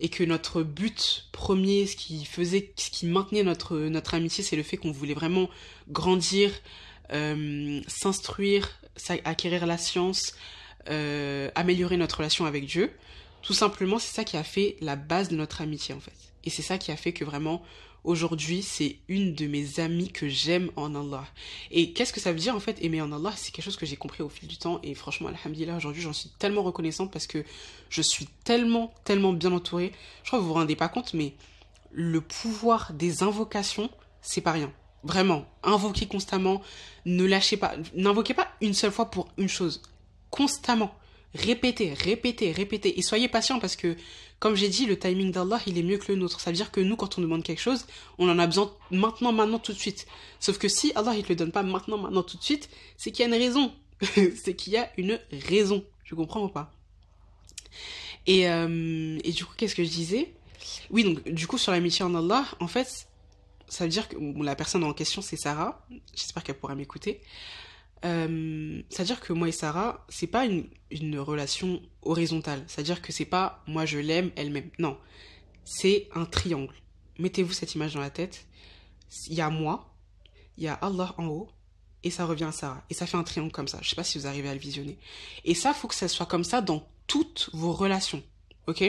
et 0.00 0.08
que 0.08 0.24
notre 0.24 0.62
but 0.62 1.28
premier, 1.32 1.86
ce 1.86 1.96
qui 1.96 2.24
faisait, 2.24 2.72
ce 2.76 2.90
qui 2.90 3.06
maintenait 3.06 3.42
notre, 3.42 3.76
notre 3.78 4.14
amitié, 4.14 4.44
c'est 4.44 4.56
le 4.56 4.62
fait 4.62 4.76
qu'on 4.76 4.92
voulait 4.92 5.14
vraiment 5.14 5.48
grandir, 5.88 6.52
euh, 7.12 7.80
s'instruire, 7.88 8.78
acquérir 9.24 9.66
la 9.66 9.78
science, 9.78 10.34
améliorer 11.54 11.96
notre 11.96 12.18
relation 12.18 12.44
avec 12.46 12.66
Dieu. 12.66 12.92
Tout 13.46 13.54
simplement, 13.54 14.00
c'est 14.00 14.12
ça 14.12 14.24
qui 14.24 14.36
a 14.36 14.42
fait 14.42 14.76
la 14.80 14.96
base 14.96 15.28
de 15.28 15.36
notre 15.36 15.60
amitié 15.60 15.94
en 15.94 16.00
fait. 16.00 16.16
Et 16.42 16.50
c'est 16.50 16.62
ça 16.62 16.78
qui 16.78 16.90
a 16.90 16.96
fait 16.96 17.12
que 17.12 17.24
vraiment, 17.24 17.62
aujourd'hui, 18.02 18.60
c'est 18.60 18.96
une 19.06 19.36
de 19.36 19.46
mes 19.46 19.78
amies 19.78 20.10
que 20.10 20.28
j'aime 20.28 20.72
en 20.74 20.96
Allah. 20.96 21.24
Et 21.70 21.92
qu'est-ce 21.92 22.12
que 22.12 22.18
ça 22.18 22.32
veut 22.32 22.40
dire 22.40 22.56
en 22.56 22.60
fait 22.60 22.82
aimer 22.82 23.00
en 23.00 23.12
Allah? 23.12 23.32
C'est 23.36 23.52
quelque 23.52 23.64
chose 23.64 23.76
que 23.76 23.86
j'ai 23.86 23.96
compris 23.96 24.24
au 24.24 24.28
fil 24.28 24.48
du 24.48 24.56
temps 24.56 24.80
et 24.82 24.94
franchement, 24.94 25.28
alhamdulillah, 25.28 25.76
aujourd'hui, 25.76 26.02
j'en 26.02 26.12
suis 26.12 26.28
tellement 26.40 26.64
reconnaissante 26.64 27.12
parce 27.12 27.28
que 27.28 27.44
je 27.88 28.02
suis 28.02 28.26
tellement, 28.42 28.92
tellement 29.04 29.32
bien 29.32 29.52
entourée. 29.52 29.92
Je 30.24 30.30
crois 30.30 30.40
que 30.40 30.42
vous 30.42 30.48
vous 30.48 30.54
rendez 30.54 30.74
pas 30.74 30.88
compte, 30.88 31.14
mais 31.14 31.32
le 31.92 32.20
pouvoir 32.20 32.94
des 32.94 33.22
invocations, 33.22 33.90
c'est 34.22 34.40
pas 34.40 34.52
rien. 34.52 34.72
Vraiment, 35.04 35.46
invoquez 35.62 36.06
constamment, 36.06 36.62
ne 37.04 37.22
lâchez 37.22 37.56
pas, 37.56 37.76
n'invoquez 37.94 38.34
pas 38.34 38.48
une 38.60 38.74
seule 38.74 38.90
fois 38.90 39.08
pour 39.08 39.28
une 39.38 39.48
chose, 39.48 39.82
constamment. 40.30 40.92
Répétez, 41.36 41.92
répétez, 41.92 42.52
répétez. 42.52 42.98
Et 42.98 43.02
soyez 43.02 43.28
patient 43.28 43.58
parce 43.58 43.76
que, 43.76 43.96
comme 44.38 44.54
j'ai 44.54 44.68
dit, 44.68 44.86
le 44.86 44.98
timing 44.98 45.30
d'Allah, 45.30 45.60
il 45.66 45.78
est 45.78 45.82
mieux 45.82 45.98
que 45.98 46.10
le 46.10 46.18
nôtre. 46.18 46.40
Ça 46.40 46.50
veut 46.50 46.56
dire 46.56 46.70
que 46.70 46.80
nous, 46.80 46.96
quand 46.96 47.18
on 47.18 47.20
demande 47.20 47.42
quelque 47.42 47.60
chose, 47.60 47.86
on 48.18 48.28
en 48.28 48.38
a 48.38 48.46
besoin 48.46 48.72
maintenant, 48.90 49.32
maintenant, 49.32 49.58
tout 49.58 49.72
de 49.72 49.78
suite. 49.78 50.06
Sauf 50.40 50.58
que 50.58 50.68
si 50.68 50.92
Allah, 50.94 51.14
il 51.16 51.22
te 51.22 51.28
le 51.28 51.36
donne 51.36 51.52
pas 51.52 51.62
maintenant, 51.62 51.98
maintenant, 51.98 52.22
tout 52.22 52.36
de 52.36 52.42
suite, 52.42 52.68
c'est 52.96 53.12
qu'il 53.12 53.28
y 53.28 53.32
a 53.32 53.36
une 53.36 53.42
raison. 53.42 53.72
c'est 54.36 54.54
qu'il 54.54 54.72
y 54.72 54.76
a 54.76 54.90
une 54.96 55.20
raison. 55.48 55.84
Tu 56.04 56.14
comprends 56.14 56.44
ou 56.44 56.48
pas? 56.48 56.72
Et, 58.26 58.48
euh, 58.48 59.18
et 59.22 59.32
du 59.32 59.44
coup, 59.44 59.54
qu'est-ce 59.56 59.74
que 59.74 59.84
je 59.84 59.90
disais? 59.90 60.34
Oui, 60.90 61.04
donc, 61.04 61.28
du 61.28 61.46
coup, 61.46 61.58
sur 61.58 61.72
l'amitié 61.72 62.04
en 62.04 62.14
Allah, 62.14 62.44
en 62.60 62.68
fait, 62.68 63.06
ça 63.68 63.84
veut 63.84 63.90
dire 63.90 64.08
que 64.08 64.16
la 64.42 64.56
personne 64.56 64.84
en 64.84 64.92
question, 64.92 65.22
c'est 65.22 65.36
Sarah. 65.36 65.84
J'espère 66.14 66.42
qu'elle 66.42 66.58
pourra 66.58 66.74
m'écouter. 66.74 67.20
Euh, 68.04 68.82
c'est-à-dire 68.88 69.20
que 69.20 69.32
moi 69.32 69.48
et 69.48 69.52
Sarah, 69.52 70.04
c'est 70.08 70.26
pas 70.26 70.44
une, 70.44 70.68
une 70.90 71.18
relation 71.18 71.82
horizontale. 72.02 72.64
C'est-à-dire 72.66 73.02
que 73.02 73.12
c'est 73.12 73.24
pas 73.24 73.62
moi 73.66 73.86
je 73.86 73.98
l'aime, 73.98 74.30
elle 74.36 74.50
m'aime. 74.50 74.70
Non. 74.78 74.98
C'est 75.64 76.08
un 76.14 76.24
triangle. 76.24 76.74
Mettez-vous 77.18 77.52
cette 77.52 77.74
image 77.74 77.94
dans 77.94 78.00
la 78.00 78.10
tête. 78.10 78.46
Il 79.28 79.34
y 79.34 79.40
a 79.40 79.50
moi, 79.50 79.94
il 80.56 80.64
y 80.64 80.68
a 80.68 80.74
Allah 80.74 81.14
en 81.16 81.26
haut, 81.26 81.48
et 82.02 82.10
ça 82.10 82.24
revient 82.26 82.44
à 82.44 82.52
Sarah. 82.52 82.84
Et 82.90 82.94
ça 82.94 83.06
fait 83.06 83.16
un 83.16 83.24
triangle 83.24 83.50
comme 83.50 83.68
ça. 83.68 83.78
Je 83.82 83.88
sais 83.88 83.96
pas 83.96 84.04
si 84.04 84.18
vous 84.18 84.26
arrivez 84.26 84.48
à 84.48 84.54
le 84.54 84.60
visionner. 84.60 84.98
Et 85.44 85.54
ça, 85.54 85.72
faut 85.72 85.88
que 85.88 85.94
ça 85.94 86.08
soit 86.08 86.26
comme 86.26 86.44
ça 86.44 86.60
dans 86.60 86.86
toutes 87.06 87.50
vos 87.52 87.72
relations. 87.72 88.22
Ok? 88.66 88.84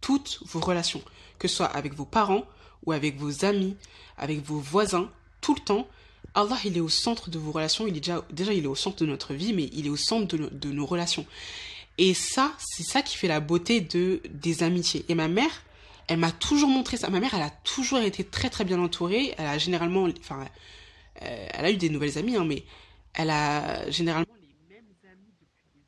Toutes 0.00 0.40
vos 0.46 0.60
relations. 0.60 1.02
Que 1.38 1.46
ce 1.48 1.56
soit 1.56 1.66
avec 1.66 1.94
vos 1.94 2.06
parents, 2.06 2.44
ou 2.84 2.92
avec 2.92 3.16
vos 3.16 3.44
amis, 3.44 3.76
avec 4.16 4.42
vos 4.42 4.58
voisins, 4.58 5.10
tout 5.40 5.54
le 5.54 5.60
temps, 5.60 5.88
Allah, 6.34 6.56
il 6.64 6.76
est 6.76 6.80
au 6.80 6.88
centre 6.88 7.30
de 7.30 7.38
vos 7.38 7.52
relations. 7.52 7.86
Il 7.86 7.96
est 7.96 8.00
déjà, 8.00 8.24
déjà, 8.30 8.52
il 8.52 8.64
est 8.64 8.68
au 8.68 8.74
centre 8.74 9.04
de 9.04 9.06
notre 9.06 9.34
vie, 9.34 9.52
mais 9.52 9.68
il 9.72 9.86
est 9.86 9.90
au 9.90 9.96
centre 9.96 10.36
de, 10.36 10.72
nos 10.72 10.86
relations. 10.86 11.26
Et 11.98 12.14
ça, 12.14 12.54
c'est 12.58 12.84
ça 12.84 13.02
qui 13.02 13.16
fait 13.16 13.28
la 13.28 13.40
beauté 13.40 13.80
de 13.80 14.22
des 14.30 14.62
amitiés. 14.62 15.04
Et 15.08 15.14
ma 15.14 15.28
mère, 15.28 15.50
elle 16.08 16.18
m'a 16.18 16.32
toujours 16.32 16.70
montré 16.70 16.96
ça. 16.96 17.10
Ma 17.10 17.20
mère, 17.20 17.34
elle 17.34 17.42
a 17.42 17.50
toujours 17.50 17.98
été 17.98 18.24
très 18.24 18.48
très 18.48 18.64
bien 18.64 18.80
entourée. 18.80 19.34
Elle 19.36 19.46
a 19.46 19.58
généralement, 19.58 20.08
enfin, 20.20 20.46
euh, 21.22 21.46
elle 21.52 21.64
a 21.64 21.70
eu 21.70 21.76
des 21.76 21.90
nouvelles 21.90 22.16
amies, 22.16 22.36
hein, 22.36 22.46
mais 22.46 22.64
elle 23.12 23.28
a 23.28 23.90
généralement 23.90 24.34
les 24.40 24.74
mêmes 24.74 24.84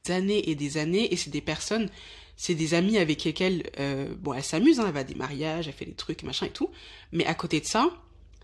des 0.05 0.13
années 0.13 0.51
et 0.51 0.55
des 0.55 0.77
années. 0.77 1.11
Et 1.11 1.17
c'est 1.17 1.31
des 1.31 1.41
personnes, 1.41 1.89
c'est 2.37 2.55
des 2.55 2.75
amis 2.75 2.99
avec 2.99 3.25
lesquels, 3.25 3.71
euh, 3.81 4.15
bon, 4.19 4.35
elle 4.35 4.45
s'amuse. 4.45 4.79
Hein, 4.79 4.85
elle 4.89 4.93
va 4.93 5.01
à 5.01 5.05
des 5.05 5.15
mariages, 5.15 5.69
elle 5.69 5.75
fait 5.75 5.87
des 5.87 5.95
trucs, 5.95 6.23
machin 6.23 6.47
et 6.47 6.51
tout. 6.51 6.69
Mais 7.13 7.25
à 7.25 7.35
côté 7.35 7.61
de 7.61 7.67
ça, 7.67 7.91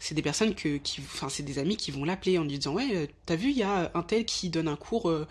c'est 0.01 0.15
des 0.15 0.23
personnes 0.23 0.55
que, 0.55 0.79
qui, 0.79 1.03
enfin, 1.03 1.29
c'est 1.29 1.43
des 1.43 1.59
amis 1.59 1.77
qui 1.77 1.91
vont 1.91 2.05
l'appeler 2.05 2.39
en 2.39 2.45
lui 2.45 2.59
disant, 2.59 2.73
ouais, 2.73 2.89
euh, 2.95 3.07
t'as 3.27 3.37
vu, 3.37 3.51
il 3.51 3.59
y 3.59 3.63
a 3.63 3.93
un 3.95 4.03
tel 4.03 4.25
qui 4.25 4.49
donne 4.49 4.67
un 4.67 4.77
cours 4.77 5.11
euh, 5.11 5.29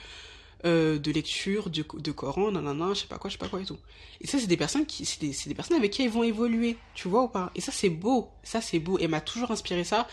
euh, 0.63 0.99
de 0.99 1.12
lecture, 1.12 1.71
de, 1.71 1.84
de 1.95 2.12
Coran, 2.12 2.51
nanana, 2.51 2.93
je 2.93 3.01
sais 3.01 3.08
pas 3.08 3.17
quoi, 3.17 3.32
je 3.32 3.34
sais 3.34 3.39
pas 3.39 3.47
quoi 3.47 3.62
et 3.62 3.65
tout. 3.65 3.79
Et 4.21 4.27
ça, 4.27 4.38
c'est 4.38 4.47
des 4.47 4.58
personnes 4.58 4.86
qui, 4.86 5.05
c'est 5.05 5.19
des, 5.19 5.36
des 5.47 5.55
personnes 5.55 5.75
avec 5.75 5.91
qui 5.91 6.03
ils 6.03 6.10
vont 6.10 6.21
évoluer, 6.21 6.77
tu 6.93 7.08
vois 7.08 7.23
ou 7.23 7.27
pas 7.27 7.51
Et 7.55 7.62
ça, 7.62 7.71
c'est 7.71 7.89
beau, 7.89 8.29
ça, 8.43 8.62
c'est 8.62 8.79
beau. 8.79 8.99
Elle 8.99 9.10
m'a 9.10 9.21
toujours 9.21 9.49
inspiré 9.49 9.84
ça. 9.84 10.08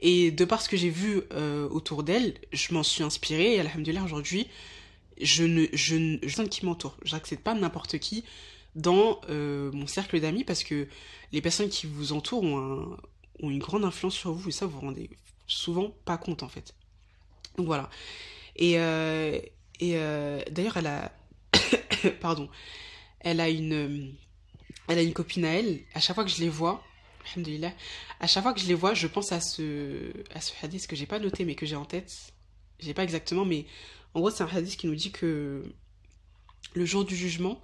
Et 0.00 0.32
de 0.32 0.44
par 0.44 0.60
ce 0.60 0.68
que 0.68 0.76
j'ai 0.78 0.88
vu 0.88 1.20
autour 1.70 2.02
d'elle, 2.02 2.34
je 2.54 2.72
m'en 2.72 2.82
suis 2.82 3.02
inspirée. 3.02 3.56
Et 3.56 3.60
alhamdulillah, 3.60 4.02
aujourd'hui, 4.02 4.48
je 5.20 5.44
ne, 5.44 5.66
je 5.74 5.94
ne, 5.94 6.16
je 6.22 6.42
qui 6.44 6.64
m'entoure. 6.64 6.96
J'accepte 7.04 7.44
pas 7.44 7.52
n'importe 7.52 7.98
qui 7.98 8.24
dans 8.74 9.20
mon 9.28 9.86
cercle 9.86 10.18
d'amis 10.18 10.42
parce 10.44 10.64
que 10.64 10.88
les 11.32 11.42
personnes 11.42 11.68
qui 11.68 11.86
vous 11.86 12.14
entourent 12.14 12.44
ont 12.44 12.58
un, 12.58 12.96
ont 13.42 13.50
une 13.50 13.58
grande 13.58 13.84
influence 13.84 14.14
sur 14.14 14.32
vous 14.32 14.48
et 14.48 14.52
ça 14.52 14.66
vous 14.66 14.72
vous 14.72 14.80
rendez 14.80 15.10
souvent 15.46 15.92
pas 16.04 16.18
compte 16.18 16.42
en 16.42 16.48
fait. 16.48 16.74
Donc 17.56 17.66
voilà. 17.66 17.90
Et, 18.56 18.78
euh, 18.78 19.38
et 19.80 19.96
euh, 19.96 20.42
d'ailleurs 20.50 20.76
elle 20.76 20.86
a 20.86 21.12
pardon, 22.20 22.48
elle 23.20 23.40
a 23.40 23.48
une 23.48 24.14
elle 24.88 24.98
a 24.98 25.02
une 25.02 25.12
copine 25.12 25.44
à 25.44 25.54
elle. 25.54 25.80
À 25.94 26.00
chaque 26.00 26.14
fois 26.14 26.24
que 26.24 26.30
je 26.30 26.40
les 26.40 26.48
vois, 26.48 26.84
à 28.20 28.26
chaque 28.26 28.42
fois 28.42 28.52
que 28.52 28.60
je 28.60 28.66
les 28.66 28.74
vois, 28.74 28.94
je 28.94 29.06
pense 29.06 29.32
à 29.32 29.40
ce 29.40 30.12
à 30.34 30.40
ce 30.40 30.52
hadith 30.62 30.86
que 30.86 30.96
j'ai 30.96 31.06
pas 31.06 31.18
noté 31.18 31.44
mais 31.44 31.54
que 31.54 31.66
j'ai 31.66 31.76
en 31.76 31.84
tête. 31.84 32.32
J'ai 32.78 32.94
pas 32.94 33.04
exactement 33.04 33.44
mais 33.44 33.66
en 34.14 34.20
gros 34.20 34.30
c'est 34.30 34.42
un 34.42 34.48
hadith 34.48 34.76
qui 34.76 34.86
nous 34.86 34.94
dit 34.94 35.12
que 35.12 35.64
le 36.74 36.84
jour 36.84 37.04
du 37.04 37.16
jugement, 37.16 37.60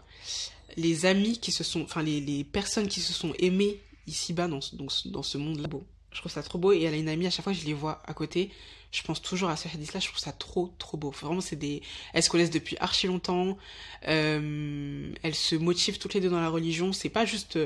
les 0.76 1.06
amis 1.06 1.38
qui 1.38 1.52
se 1.52 1.64
sont 1.64 1.82
enfin 1.82 2.02
les, 2.02 2.20
les 2.20 2.44
personnes 2.44 2.88
qui 2.88 3.00
se 3.00 3.12
sont 3.12 3.32
aimées 3.38 3.80
ici-bas 4.06 4.48
dans, 4.48 4.60
dans, 4.74 5.22
ce 5.22 5.38
monde-là. 5.38 5.68
Je 6.12 6.20
trouve 6.20 6.32
ça 6.32 6.42
trop 6.42 6.58
beau 6.58 6.72
et 6.72 6.82
elle 6.82 6.94
a 6.94 6.96
une 6.96 7.08
amie, 7.08 7.26
à 7.26 7.30
chaque 7.30 7.44
fois 7.44 7.52
que 7.52 7.58
je 7.58 7.66
les 7.66 7.74
vois 7.74 8.02
à 8.06 8.14
côté, 8.14 8.50
je 8.90 9.02
pense 9.02 9.20
toujours 9.20 9.50
à 9.50 9.56
ce 9.56 9.68
hadith-là, 9.68 10.00
je 10.00 10.08
trouve 10.08 10.18
ça 10.18 10.32
trop, 10.32 10.72
trop 10.78 10.96
beau. 10.96 11.10
Vraiment, 11.10 11.40
c'est 11.40 11.56
des... 11.56 11.82
Elles 12.14 12.22
se 12.22 12.30
connaissent 12.30 12.50
depuis 12.50 12.76
archi 12.78 13.06
longtemps, 13.06 13.58
euh, 14.08 15.12
elles 15.22 15.34
se 15.34 15.56
motivent 15.56 15.98
toutes 15.98 16.14
les 16.14 16.20
deux 16.20 16.30
dans 16.30 16.40
la 16.40 16.48
religion, 16.48 16.92
c'est 16.92 17.10
pas 17.10 17.24
juste... 17.24 17.58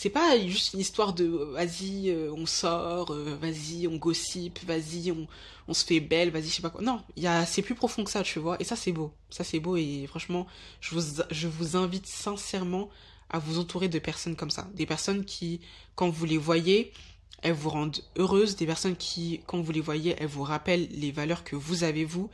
C'est 0.00 0.10
pas 0.10 0.38
juste 0.46 0.74
une 0.74 0.78
histoire 0.78 1.12
de 1.12 1.24
vas-y, 1.26 2.10
euh, 2.10 2.32
on 2.32 2.46
sort, 2.46 3.12
euh, 3.12 3.36
vas-y, 3.42 3.88
on 3.88 3.96
gossip, 3.96 4.60
vas-y, 4.64 5.10
on, 5.10 5.26
on 5.66 5.74
se 5.74 5.84
fait 5.84 5.98
belle, 5.98 6.30
vas-y, 6.30 6.44
je 6.44 6.54
sais 6.54 6.62
pas 6.62 6.70
quoi. 6.70 6.82
Non, 6.82 7.02
y 7.16 7.26
a, 7.26 7.44
c'est 7.44 7.62
plus 7.62 7.74
profond 7.74 8.04
que 8.04 8.10
ça, 8.12 8.22
tu 8.22 8.38
vois. 8.38 8.56
Et 8.60 8.64
ça, 8.64 8.76
c'est 8.76 8.92
beau. 8.92 9.12
Ça, 9.28 9.42
c'est 9.42 9.58
beau. 9.58 9.76
Et 9.76 10.06
franchement, 10.06 10.46
je 10.80 10.94
vous, 10.94 11.22
je 11.32 11.48
vous 11.48 11.76
invite 11.76 12.06
sincèrement 12.06 12.90
à 13.30 13.38
vous 13.38 13.58
entourer 13.58 13.88
de 13.88 13.98
personnes 13.98 14.36
comme 14.36 14.50
ça. 14.50 14.68
Des 14.74 14.86
personnes 14.86 15.24
qui, 15.24 15.60
quand 15.94 16.08
vous 16.08 16.24
les 16.24 16.38
voyez, 16.38 16.92
elles 17.42 17.52
vous 17.52 17.70
rendent 17.70 18.00
heureuse. 18.16 18.56
Des 18.56 18.66
personnes 18.66 18.96
qui, 18.96 19.40
quand 19.46 19.60
vous 19.60 19.72
les 19.72 19.80
voyez, 19.80 20.16
elles 20.18 20.26
vous 20.26 20.42
rappellent 20.42 20.88
les 20.90 21.12
valeurs 21.12 21.44
que 21.44 21.56
vous 21.56 21.84
avez 21.84 22.04
vous. 22.04 22.30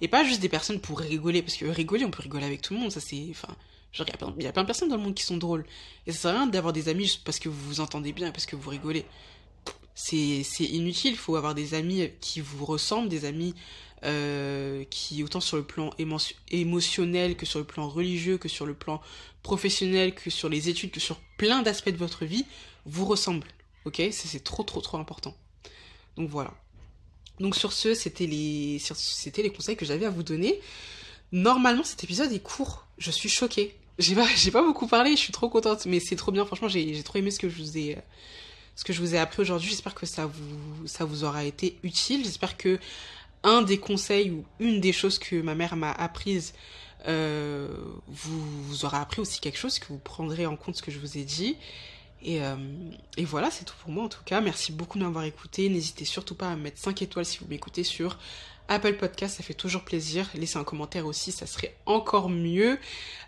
Et 0.00 0.08
pas 0.08 0.24
juste 0.24 0.40
des 0.40 0.48
personnes 0.48 0.80
pour 0.80 1.00
rigoler. 1.00 1.42
Parce 1.42 1.56
que 1.56 1.66
rigoler, 1.66 2.04
on 2.04 2.10
peut 2.10 2.22
rigoler 2.22 2.46
avec 2.46 2.62
tout 2.62 2.74
le 2.74 2.80
monde. 2.80 2.90
Ça, 2.90 3.00
c'est, 3.00 3.26
enfin, 3.30 3.54
genre, 3.92 4.06
il 4.06 4.42
y 4.42 4.46
a 4.46 4.52
plein, 4.52 4.62
de 4.62 4.66
personnes 4.66 4.88
dans 4.88 4.96
le 4.96 5.02
monde 5.02 5.14
qui 5.14 5.24
sont 5.24 5.36
drôles. 5.36 5.64
Et 6.06 6.12
ça 6.12 6.18
sert 6.18 6.30
à 6.30 6.34
rien 6.34 6.46
d'avoir 6.46 6.72
des 6.72 6.88
amis 6.88 7.04
juste 7.04 7.24
parce 7.24 7.38
que 7.38 7.48
vous 7.48 7.60
vous 7.68 7.80
entendez 7.80 8.12
bien, 8.12 8.30
parce 8.32 8.46
que 8.46 8.56
vous 8.56 8.70
rigolez. 8.70 9.04
C'est, 9.94 10.42
c'est 10.44 10.64
inutile. 10.64 11.12
Il 11.12 11.18
faut 11.18 11.36
avoir 11.36 11.54
des 11.54 11.74
amis 11.74 12.08
qui 12.20 12.40
vous 12.40 12.64
ressemblent, 12.64 13.08
des 13.08 13.24
amis 13.24 13.54
euh, 14.04 14.84
qui 14.90 15.22
autant 15.22 15.40
sur 15.40 15.56
le 15.56 15.64
plan 15.64 15.90
émo- 15.98 16.34
émotionnel 16.50 17.36
que 17.36 17.46
sur 17.46 17.58
le 17.58 17.64
plan 17.64 17.88
religieux, 17.88 18.38
que 18.38 18.48
sur 18.48 18.66
le 18.66 18.74
plan 18.74 19.00
professionnel, 19.42 20.14
que 20.14 20.30
sur 20.30 20.48
les 20.48 20.68
études, 20.68 20.90
que 20.90 21.00
sur 21.00 21.18
plein 21.36 21.62
d'aspects 21.62 21.90
de 21.90 21.96
votre 21.96 22.24
vie, 22.24 22.44
vous 22.84 23.04
ressemblent. 23.04 23.46
Ok? 23.84 24.02
C'est 24.10 24.44
trop, 24.44 24.62
trop, 24.62 24.80
trop 24.80 24.98
important. 24.98 25.36
Donc 26.16 26.28
voilà. 26.28 26.52
Donc 27.40 27.54
sur 27.54 27.72
ce, 27.72 27.94
c'était 27.94 28.26
les, 28.26 28.80
c'était 28.80 29.42
les 29.42 29.50
conseils 29.50 29.76
que 29.76 29.84
j'avais 29.84 30.06
à 30.06 30.10
vous 30.10 30.24
donner. 30.24 30.60
Normalement, 31.30 31.84
cet 31.84 32.02
épisode 32.04 32.32
est 32.32 32.42
court. 32.42 32.86
Je 32.98 33.10
suis 33.10 33.28
choquée. 33.28 33.76
J'ai 33.98 34.14
pas, 34.14 34.26
j'ai 34.36 34.50
pas 34.50 34.62
beaucoup 34.62 34.86
parlé, 34.86 35.12
je 35.12 35.20
suis 35.20 35.32
trop 35.32 35.48
contente, 35.48 35.86
mais 35.86 36.00
c'est 36.00 36.16
trop 36.16 36.32
bien. 36.32 36.44
Franchement, 36.44 36.68
j'ai, 36.68 36.94
j'ai 36.94 37.02
trop 37.02 37.18
aimé 37.18 37.30
ce 37.30 37.38
que 37.38 37.48
je 37.48 37.56
vous 37.56 37.78
ai, 37.78 37.98
ce 38.76 38.84
que 38.84 38.92
je 38.92 39.00
vous 39.00 39.14
ai 39.14 39.18
appris 39.18 39.42
aujourd'hui. 39.42 39.68
J'espère 39.68 39.94
que 39.94 40.06
ça 40.06 40.26
vous, 40.26 40.86
ça 40.86 41.04
vous 41.04 41.24
aura 41.24 41.44
été 41.44 41.78
utile. 41.82 42.24
J'espère 42.24 42.56
que 42.56 42.78
un 43.48 43.62
des 43.62 43.78
conseils 43.78 44.30
ou 44.30 44.44
une 44.60 44.80
des 44.80 44.92
choses 44.92 45.18
que 45.18 45.40
ma 45.40 45.54
mère 45.54 45.76
m'a 45.76 45.92
apprises 45.92 46.52
euh, 47.06 47.68
vous, 48.06 48.64
vous 48.64 48.84
aura 48.84 49.00
appris 49.00 49.20
aussi 49.20 49.40
quelque 49.40 49.58
chose, 49.58 49.78
que 49.78 49.86
vous 49.88 49.98
prendrez 49.98 50.46
en 50.46 50.56
compte 50.56 50.76
ce 50.76 50.82
que 50.82 50.90
je 50.90 50.98
vous 50.98 51.16
ai 51.16 51.24
dit. 51.24 51.56
Et, 52.22 52.42
euh, 52.42 52.56
et 53.16 53.24
voilà, 53.24 53.50
c'est 53.50 53.64
tout 53.64 53.76
pour 53.80 53.90
moi 53.90 54.04
en 54.04 54.08
tout 54.08 54.24
cas. 54.24 54.40
Merci 54.40 54.72
beaucoup 54.72 54.98
de 54.98 55.04
m'avoir 55.04 55.24
écouté. 55.24 55.68
N'hésitez 55.68 56.04
surtout 56.04 56.34
pas 56.34 56.50
à 56.50 56.56
mettre 56.56 56.78
5 56.78 57.00
étoiles 57.02 57.24
si 57.24 57.38
vous 57.38 57.46
m'écoutez 57.48 57.84
sur 57.84 58.18
Apple 58.68 58.94
Podcast, 58.94 59.36
ça 59.36 59.42
fait 59.42 59.54
toujours 59.54 59.82
plaisir. 59.82 60.28
Laissez 60.34 60.58
un 60.58 60.64
commentaire 60.64 61.06
aussi, 61.06 61.32
ça 61.32 61.46
serait 61.46 61.74
encore 61.86 62.28
mieux. 62.28 62.78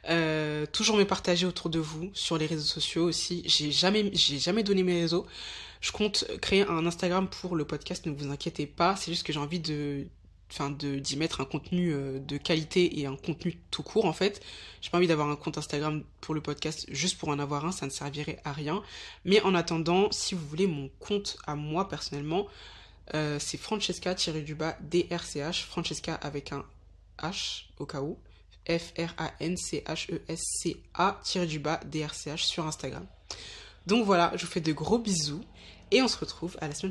Euh, 0.09 0.67
toujours 0.67 0.97
me 0.97 1.05
partager 1.05 1.47
autour 1.47 1.71
de 1.71 1.79
vous 1.79 2.11
sur 2.13 2.39
les 2.39 2.47
réseaux 2.47 2.65
sociaux 2.65 3.05
aussi. 3.05 3.43
J'ai 3.47 3.73
jamais, 3.73 4.11
j'ai 4.15 4.39
jamais 4.39 4.63
donné 4.63 4.83
mes 4.83 5.01
réseaux. 5.01 5.27
Je 5.81 5.93
compte 5.93 6.27
créer 6.43 6.63
un 6.63 6.87
Instagram 6.87 7.29
pour 7.29 7.57
le 7.57 7.65
podcast, 7.65 8.05
ne 8.07 8.13
vous 8.13 8.31
inquiétez 8.31 8.67
pas. 8.67 8.97
C'est 8.97 9.11
juste 9.11 9.27
que 9.27 9.33
j'ai 9.33 9.39
envie 9.39 9.61
de, 9.61 10.07
enfin, 10.51 10.71
d'y 10.71 11.17
mettre 11.17 11.41
un 11.41 11.47
contenu 11.47 11.95
de 11.95 12.37
qualité 12.37 13.01
et 13.01 13.07
un 13.07 13.17
contenu 13.17 13.59
tout 13.71 13.83
court 13.83 14.05
en 14.05 14.13
fait. 14.13 14.43
J'ai 14.83 14.91
pas 14.91 14.99
envie 14.99 15.07
d'avoir 15.07 15.31
un 15.31 15.37
compte 15.37 15.57
Instagram 15.57 16.05
pour 16.21 16.35
le 16.35 16.43
podcast 16.43 16.87
juste 16.91 17.19
pour 17.19 17.31
en 17.31 17.39
avoir 17.39 17.65
un, 17.65 17.73
ça 17.73 17.87
ne 17.87 17.91
servirait 17.91 18.41
à 18.45 18.53
rien. 18.53 18.83
Mais 19.25 19.41
en 19.41 19.55
attendant, 19.55 20.13
si 20.13 20.35
vous 20.35 20.47
voulez 20.47 20.67
mon 20.67 20.91
compte 20.99 21.39
à 21.47 21.55
moi 21.55 21.89
personnellement, 21.89 22.47
euh, 23.15 23.39
c'est 23.39 23.57
Francesca 23.57 24.15
du 24.15 24.55
bas 24.55 24.77
DRCH, 24.81 25.65
Francesca 25.65 26.15
avec 26.15 26.53
un 26.53 26.65
H 27.19 27.65
au 27.79 27.87
cas 27.87 28.01
où. 28.01 28.19
F-R-A-N-C-H-E-S-C-A 28.69 29.07
du 31.47 31.59
bas 31.59 31.81
DRCH 31.85 32.45
sur 32.45 32.67
Instagram. 32.67 33.07
Donc 33.87 34.05
voilà, 34.05 34.33
je 34.37 34.45
vous 34.45 34.53
fais 34.53 34.61
de 34.61 34.73
gros 34.73 34.99
bisous 34.99 35.43
et 35.91 36.03
on 36.03 36.09
se 36.09 36.19
retrouve 36.19 36.59
à 36.61 36.69
la 36.69 36.75
semaine 36.75 36.90